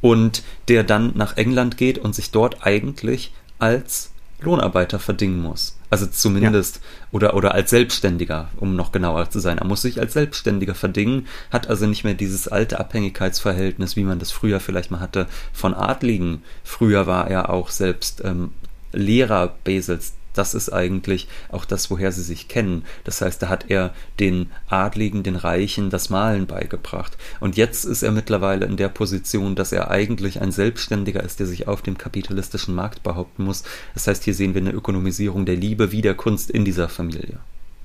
[0.00, 5.76] Und der dann nach England geht und sich dort eigentlich als Lohnarbeiter verdingen muss.
[5.90, 6.82] Also zumindest ja.
[7.12, 9.58] oder oder als Selbstständiger, um noch genauer zu sein.
[9.58, 14.18] Er muss sich als Selbstständiger verdingen, hat also nicht mehr dieses alte Abhängigkeitsverhältnis, wie man
[14.18, 16.42] das früher vielleicht mal hatte von Adligen.
[16.62, 18.52] Früher war er auch selbst ähm,
[18.92, 22.84] Lehrer Basels, das ist eigentlich auch das, woher sie sich kennen.
[23.04, 27.16] Das heißt, da hat er den Adligen, den Reichen das Malen beigebracht.
[27.40, 31.46] Und jetzt ist er mittlerweile in der Position, dass er eigentlich ein Selbstständiger ist, der
[31.46, 33.64] sich auf dem kapitalistischen Markt behaupten muss.
[33.94, 37.40] Das heißt, hier sehen wir eine Ökonomisierung der Liebe wie der Kunst in dieser Familie.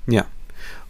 [0.06, 0.26] Ja.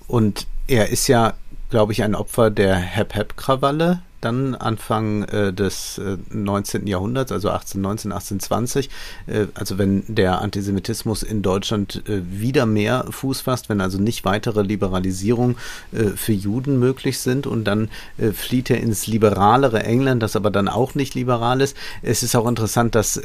[0.06, 1.34] Und er ist ja,
[1.70, 6.86] glaube ich, ein Opfer der Hep-Hep-Krawalle dann Anfang äh, des äh, 19.
[6.86, 8.90] Jahrhunderts, also 1819, 1820,
[9.26, 14.24] äh, also wenn der Antisemitismus in Deutschland äh, wieder mehr Fuß fasst, wenn also nicht
[14.24, 15.56] weitere Liberalisierung
[15.92, 20.50] äh, für Juden möglich sind und dann äh, flieht er ins liberalere England, das aber
[20.50, 21.76] dann auch nicht liberal ist.
[22.02, 23.20] Es ist auch interessant, dass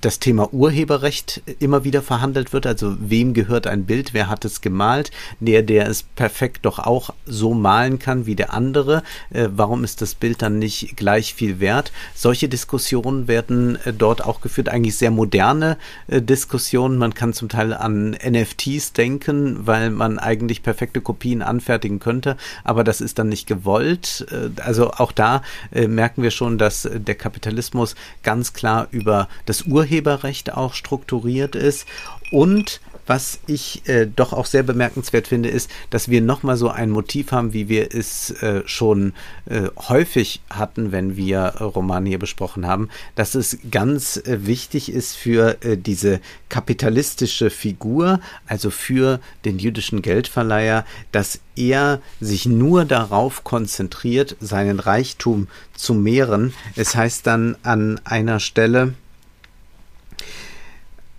[0.00, 4.60] das Thema Urheberrecht immer wieder verhandelt wird, also wem gehört ein Bild, wer hat es
[4.60, 9.91] gemalt, der, der es perfekt doch auch so malen kann wie der andere, warum ist
[9.92, 11.92] ist das Bild dann nicht gleich viel wert?
[12.14, 15.76] Solche Diskussionen werden äh, dort auch geführt, eigentlich sehr moderne
[16.06, 16.96] äh, Diskussionen.
[16.96, 22.84] Man kann zum Teil an NFTs denken, weil man eigentlich perfekte Kopien anfertigen könnte, aber
[22.84, 24.26] das ist dann nicht gewollt.
[24.30, 30.54] Äh, also auch da merken wir schon, dass der Kapitalismus ganz klar über das Urheberrecht
[30.54, 31.86] auch strukturiert ist
[32.32, 36.90] und was ich äh, doch auch sehr bemerkenswert finde, ist, dass wir nochmal so ein
[36.90, 39.12] Motiv haben, wie wir es äh, schon
[39.46, 45.16] äh, häufig hatten, wenn wir Romane hier besprochen haben, dass es ganz äh, wichtig ist
[45.16, 53.42] für äh, diese kapitalistische Figur, also für den jüdischen Geldverleiher, dass er sich nur darauf
[53.42, 56.54] konzentriert, seinen Reichtum zu mehren.
[56.76, 58.94] Es heißt dann an einer Stelle,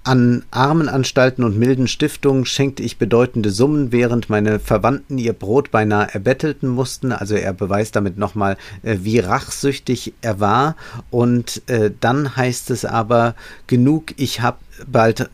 [0.06, 6.14] An Armenanstalten und milden Stiftungen schenkte ich bedeutende Summen, während meine Verwandten ihr Brot beinahe
[6.14, 7.14] erbettelten mussten.
[7.14, 10.76] Also er beweist damit nochmal, äh, wie rachsüchtig er war.
[11.10, 13.36] Und äh, dann heißt es aber,
[13.68, 15.30] genug, ich hab bald,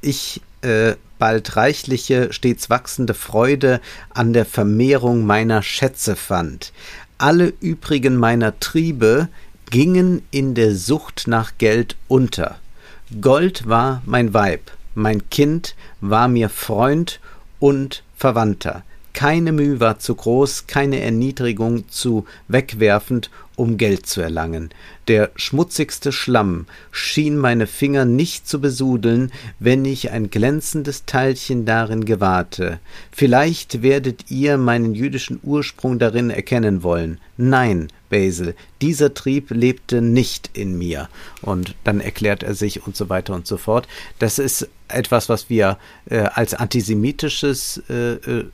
[0.00, 6.72] ich äh, bald reichliche, stets wachsende Freude an der Vermehrung meiner Schätze fand.
[7.18, 9.28] Alle übrigen meiner Triebe
[9.70, 12.56] gingen in der Sucht nach Geld unter.
[13.22, 17.20] Gold war mein Weib, mein Kind war mir Freund
[17.58, 18.82] und Verwandter.
[19.14, 24.70] Keine Mühe war zu groß, keine Erniedrigung zu wegwerfend, um Geld zu erlangen.
[25.08, 32.04] Der schmutzigste Schlamm schien meine Finger nicht zu besudeln, wenn ich ein glänzendes Teilchen darin
[32.04, 32.78] gewahrte.
[33.10, 37.18] Vielleicht werdet ihr meinen jüdischen Ursprung darin erkennen wollen.
[37.36, 41.08] Nein, Basil, dieser Trieb lebte nicht in mir.
[41.42, 43.88] Und dann erklärt er sich und so weiter und so fort.
[44.20, 45.78] Das ist etwas, was wir
[46.08, 48.44] äh, als antisemitisches äh, äh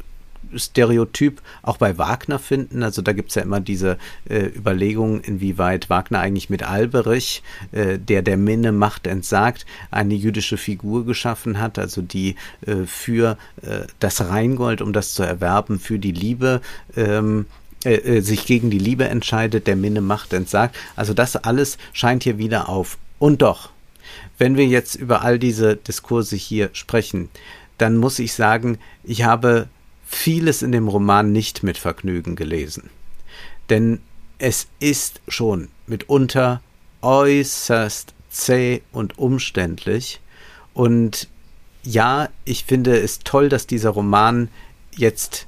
[0.57, 2.83] Stereotyp auch bei Wagner finden.
[2.83, 7.43] Also da gibt es ja immer diese äh, Überlegung, inwieweit Wagner eigentlich mit Alberich,
[7.73, 12.37] äh, der der Minne Macht entsagt, eine jüdische Figur geschaffen hat, also die
[12.67, 16.61] äh, für äh, das Rheingold, um das zu erwerben, für die Liebe
[16.97, 17.47] ähm,
[17.85, 20.77] äh, äh, sich gegen die Liebe entscheidet, der Minne Macht entsagt.
[20.97, 22.97] Also das alles scheint hier wieder auf.
[23.19, 23.71] Und doch,
[24.39, 27.29] wenn wir jetzt über all diese Diskurse hier sprechen,
[27.77, 29.69] dann muss ich sagen, ich habe
[30.15, 32.91] vieles in dem Roman nicht mit Vergnügen gelesen.
[33.71, 34.01] Denn
[34.39, 36.61] es ist schon mitunter
[37.03, 40.21] äußerst zäh und umständlich.
[40.73, 41.29] Und
[41.83, 44.49] ja, ich finde es toll, dass dieser Roman
[44.97, 45.47] jetzt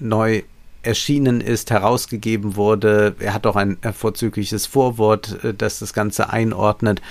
[0.00, 0.42] neu
[0.82, 3.16] erschienen ist, herausgegeben wurde.
[3.18, 7.02] Er hat auch ein vorzügliches Vorwort, äh, das das Ganze einordnet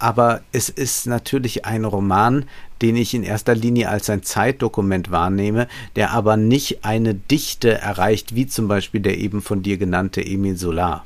[0.00, 2.46] aber es ist natürlich ein Roman,
[2.82, 8.34] den ich in erster Linie als ein Zeitdokument wahrnehme, der aber nicht eine Dichte erreicht,
[8.34, 11.04] wie zum Beispiel der eben von dir genannte Emil Solar.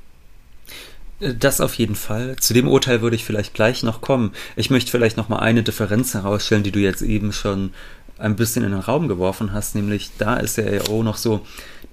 [1.21, 2.37] Das auf jeden Fall.
[2.37, 4.33] Zu dem Urteil würde ich vielleicht gleich noch kommen.
[4.57, 7.71] Ich möchte vielleicht noch mal eine Differenz herausstellen, die du jetzt eben schon
[8.19, 11.45] ein bisschen in den Raum geworfen hast, nämlich da ist der EO noch so,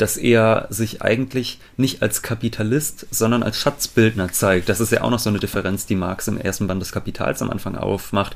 [0.01, 4.67] dass er sich eigentlich nicht als Kapitalist, sondern als Schatzbildner zeigt.
[4.67, 7.41] Das ist ja auch noch so eine Differenz, die Marx im ersten Band des Kapitals
[7.43, 8.35] am Anfang aufmacht.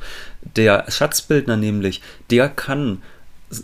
[0.55, 3.01] Der Schatzbildner nämlich, der kann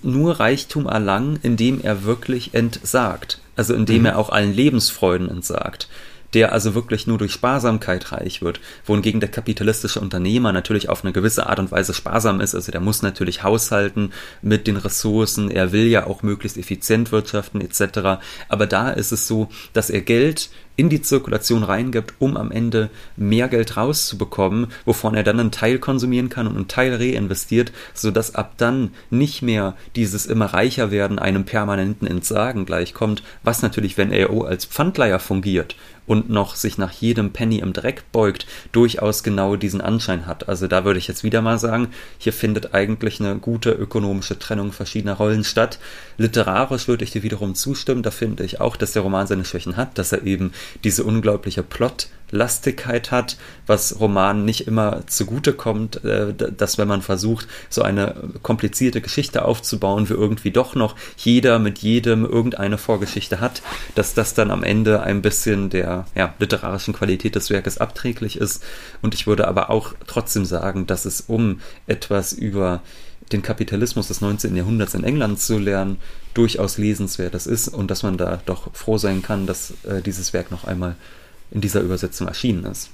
[0.01, 3.39] nur Reichtum erlangen, indem er wirklich entsagt.
[3.55, 4.05] Also indem mhm.
[4.07, 5.87] er auch allen Lebensfreuden entsagt
[6.33, 11.13] der also wirklich nur durch Sparsamkeit reich wird, wohingegen der kapitalistische Unternehmer natürlich auf eine
[11.13, 14.11] gewisse Art und Weise sparsam ist, also der muss natürlich haushalten
[14.41, 19.27] mit den Ressourcen, er will ja auch möglichst effizient wirtschaften etc., aber da ist es
[19.27, 25.15] so, dass er Geld in die Zirkulation reingibt, um am Ende mehr Geld rauszubekommen, wovon
[25.15, 29.75] er dann einen Teil konsumieren kann und einen Teil reinvestiert, sodass ab dann nicht mehr
[29.95, 35.75] dieses immer reicher werden einem permanenten Entsagen gleichkommt, was natürlich, wenn er als Pfandleiher fungiert
[36.07, 40.49] und noch sich nach jedem Penny im Dreck beugt, durchaus genau diesen Anschein hat.
[40.49, 44.71] Also da würde ich jetzt wieder mal sagen, hier findet eigentlich eine gute ökonomische Trennung
[44.71, 45.79] verschiedener Rollen statt.
[46.21, 49.75] Literarisch würde ich dir wiederum zustimmen, da finde ich auch, dass der Roman seine Schwächen
[49.75, 50.53] hat, dass er eben
[50.83, 57.01] diese unglaubliche Plot Lastigkeit hat, was Romanen nicht immer zugute kommt, äh, dass wenn man
[57.01, 63.39] versucht, so eine komplizierte Geschichte aufzubauen, wie irgendwie doch noch jeder mit jedem irgendeine Vorgeschichte
[63.39, 63.63] hat,
[63.95, 68.63] dass das dann am Ende ein bisschen der ja, literarischen Qualität des Werkes abträglich ist.
[69.01, 72.83] Und ich würde aber auch trotzdem sagen, dass es um etwas über
[73.33, 74.55] den Kapitalismus des 19.
[74.55, 75.97] Jahrhunderts in England zu lernen,
[76.33, 80.51] durchaus lesenswert ist und dass man da doch froh sein kann, dass äh, dieses Werk
[80.51, 80.95] noch einmal
[81.51, 82.89] in dieser Übersetzung erschienen ist.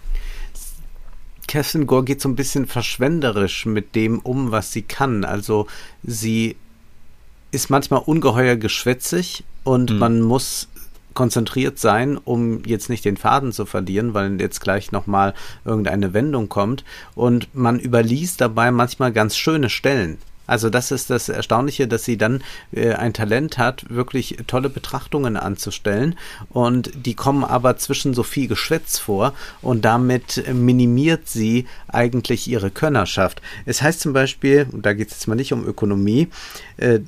[1.48, 5.24] Kerstin Gore geht so ein bisschen verschwenderisch mit dem um, was sie kann.
[5.24, 5.68] Also
[6.04, 6.58] sie
[7.52, 9.98] ist manchmal ungeheuer geschwätzig und mhm.
[9.98, 10.68] man muss
[11.18, 15.34] konzentriert sein, um jetzt nicht den Faden zu verlieren, weil jetzt gleich nochmal
[15.66, 16.84] irgendeine Wendung kommt.
[17.16, 20.20] Und man überliest dabei manchmal ganz schöne Stellen.
[20.46, 25.38] Also das ist das Erstaunliche, dass sie dann äh, ein Talent hat, wirklich tolle Betrachtungen
[25.38, 26.16] anzustellen
[26.50, 32.70] und die kommen aber zwischen so viel Geschwätz vor und damit minimiert sie eigentlich ihre
[32.70, 33.42] Könnerschaft.
[33.66, 36.30] Es heißt zum Beispiel, und da geht es jetzt mal nicht um Ökonomie,
[36.78, 37.00] äh,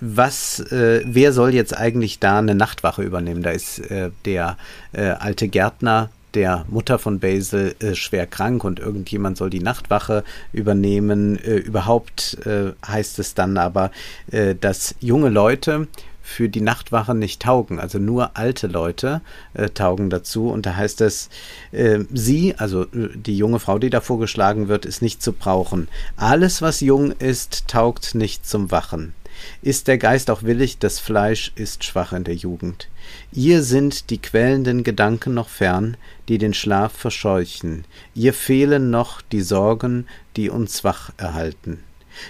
[0.00, 3.42] was, äh, wer soll jetzt eigentlich da eine Nachtwache übernehmen?
[3.42, 4.56] Da ist äh, der
[4.92, 10.22] äh, alte Gärtner der Mutter von Basil äh, schwer krank und irgendjemand soll die Nachtwache
[10.52, 11.38] übernehmen.
[11.42, 13.90] Äh, überhaupt äh, heißt es dann aber,
[14.30, 15.88] äh, dass junge Leute
[16.26, 17.78] für die Nachtwache nicht taugen.
[17.78, 19.22] Also nur alte Leute
[19.54, 20.50] äh, taugen dazu.
[20.50, 21.30] Und da heißt es,
[21.70, 25.88] äh, sie, also äh, die junge Frau, die da vorgeschlagen wird, ist nicht zu brauchen.
[26.16, 29.14] Alles, was jung ist, taugt nicht zum Wachen.
[29.62, 32.88] Ist der Geist auch willig, das Fleisch ist schwach in der Jugend.
[33.32, 35.96] Ihr sind die quälenden Gedanken noch fern,
[36.28, 37.84] die den Schlaf verscheuchen.
[38.14, 40.06] Ihr fehlen noch die Sorgen,
[40.36, 41.82] die uns wach erhalten.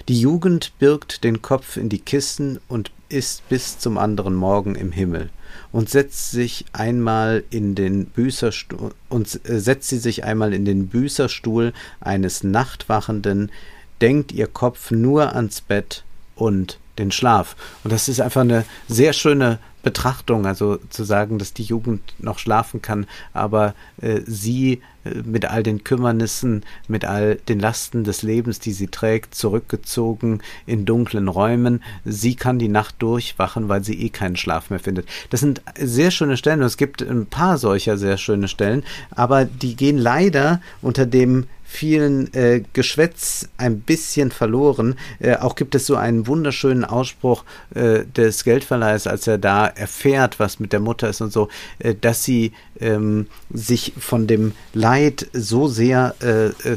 [0.09, 4.92] Die Jugend birgt den Kopf in die Kissen und ist bis zum anderen Morgen im
[4.92, 5.30] Himmel
[5.72, 10.88] und setzt sich einmal in den Büßerstuhl und äh, setzt sie sich einmal in den
[10.88, 13.52] Büßerstuhl eines Nachtwachenden,
[14.00, 16.04] denkt ihr Kopf nur ans Bett
[16.34, 17.57] und den Schlaf.
[17.84, 22.40] Und das ist einfach eine sehr schöne Betrachtung, also zu sagen, dass die Jugend noch
[22.40, 23.72] schlafen kann, aber
[24.03, 28.88] äh, sie äh, mit all den Kümmernissen, mit all den Lasten des Lebens, die sie
[28.88, 34.70] trägt, zurückgezogen in dunklen Räumen, sie kann die Nacht durchwachen, weil sie eh keinen Schlaf
[34.70, 35.07] mehr findet.
[35.30, 38.82] Das sind sehr schöne Stellen und es gibt ein paar solcher sehr schöne Stellen,
[39.12, 44.94] aber die gehen leider unter dem vielen äh, Geschwätz ein bisschen verloren.
[45.18, 47.44] Äh, auch gibt es so einen wunderschönen Ausspruch
[47.74, 51.48] äh, des Geldverleihers, als er da erfährt, was mit der Mutter ist und so,
[51.80, 56.76] äh, dass sie ähm, sich von dem Leid so sehr äh, äh,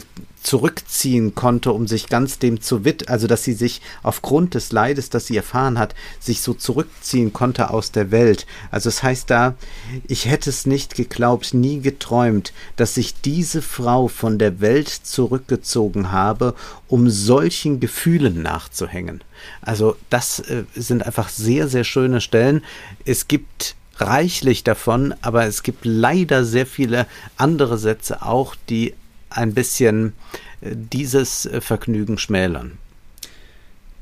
[0.49, 5.11] zurückziehen konnte, um sich ganz dem zu widmen, also dass sie sich aufgrund des Leides,
[5.11, 8.47] das sie erfahren hat, sich so zurückziehen konnte aus der Welt.
[8.71, 9.53] Also es das heißt da,
[10.07, 16.11] ich hätte es nicht geglaubt, nie geträumt, dass sich diese Frau von der Welt zurückgezogen
[16.11, 16.55] habe,
[16.87, 19.21] um solchen Gefühlen nachzuhängen.
[19.61, 22.63] Also das äh, sind einfach sehr, sehr schöne Stellen.
[23.05, 27.05] Es gibt reichlich davon, aber es gibt leider sehr viele
[27.37, 28.95] andere Sätze auch, die
[29.29, 30.13] ein bisschen
[30.61, 32.77] äh, dieses äh, Vergnügen schmälern.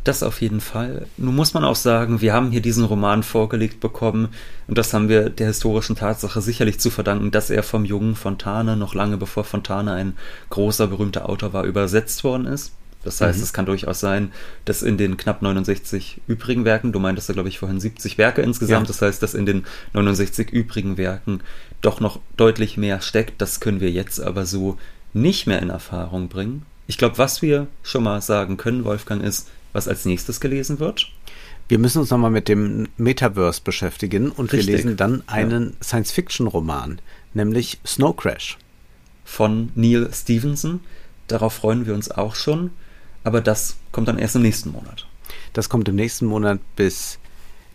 [0.08, 1.06] Das auf jeden Fall.
[1.18, 4.30] Nun muss man auch sagen, wir haben hier diesen Roman vorgelegt bekommen
[4.68, 8.78] und das haben wir der historischen Tatsache sicherlich zu verdanken, dass er vom jungen Fontane
[8.78, 10.14] noch lange bevor Fontane ein
[10.50, 12.72] großer berühmter Autor war, übersetzt worden ist.
[13.04, 13.44] Das heißt, mhm.
[13.44, 14.32] es kann durchaus sein,
[14.66, 18.42] dass in den knapp 69 übrigen Werken, du meintest ja, glaube ich, vorhin 70 Werke
[18.42, 18.94] insgesamt, ja.
[18.94, 21.42] das heißt, dass in den 69 übrigen Werken
[21.82, 23.42] doch noch deutlich mehr steckt.
[23.42, 24.78] Das können wir jetzt aber so
[25.14, 26.66] nicht mehr in Erfahrung bringen.
[26.88, 31.12] Ich glaube, was wir schon mal sagen können, Wolfgang, ist, was als nächstes gelesen wird.
[31.68, 34.68] Wir müssen uns nochmal mit dem Metaverse beschäftigen und Richtig.
[34.68, 35.84] wir lesen dann einen ja.
[35.84, 37.00] Science-Fiction-Roman,
[37.34, 38.58] nämlich Snow Crash.
[39.26, 40.80] Von Neil Stevenson.
[41.28, 42.72] Darauf freuen wir uns auch schon,
[43.26, 45.06] aber das kommt dann erst im nächsten Monat.
[45.52, 46.60] Das kommt im nächsten Monat.
[46.78, 47.20] Bis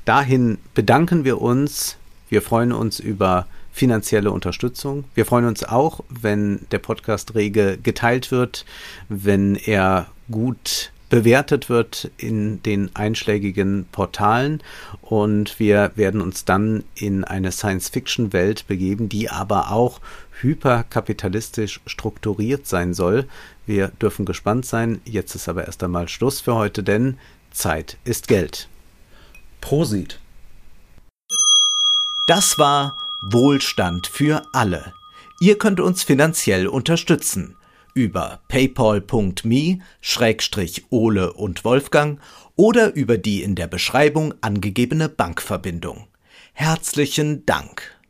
[0.07, 1.97] dahin bedanken wir uns.
[2.31, 5.05] Wir freuen uns über finanzielle Unterstützung.
[5.15, 8.65] Wir freuen uns auch, wenn der Podcast rege geteilt wird,
[9.09, 14.63] wenn er gut bewertet wird in den einschlägigen Portalen
[15.03, 20.01] und wir werden uns dann in eine Science-Fiction-Welt begeben, die aber auch
[20.41, 23.27] hyperkapitalistisch strukturiert sein soll.
[23.67, 25.03] Wir dürfen gespannt sein.
[25.05, 27.19] Jetzt ist aber erst einmal Schluss für heute, denn
[27.51, 28.69] Zeit ist Geld.
[29.61, 30.19] Prosit.
[32.27, 34.93] Das war Wohlstand für alle.
[35.41, 37.57] Ihr könnt uns finanziell unterstützen
[37.95, 39.83] über paypal.me-ole
[41.33, 42.21] und Wolfgang
[42.57, 46.09] oder über die in der Beschreibung angegebene Bankverbindung.
[46.53, 48.02] Herzlichen Dank.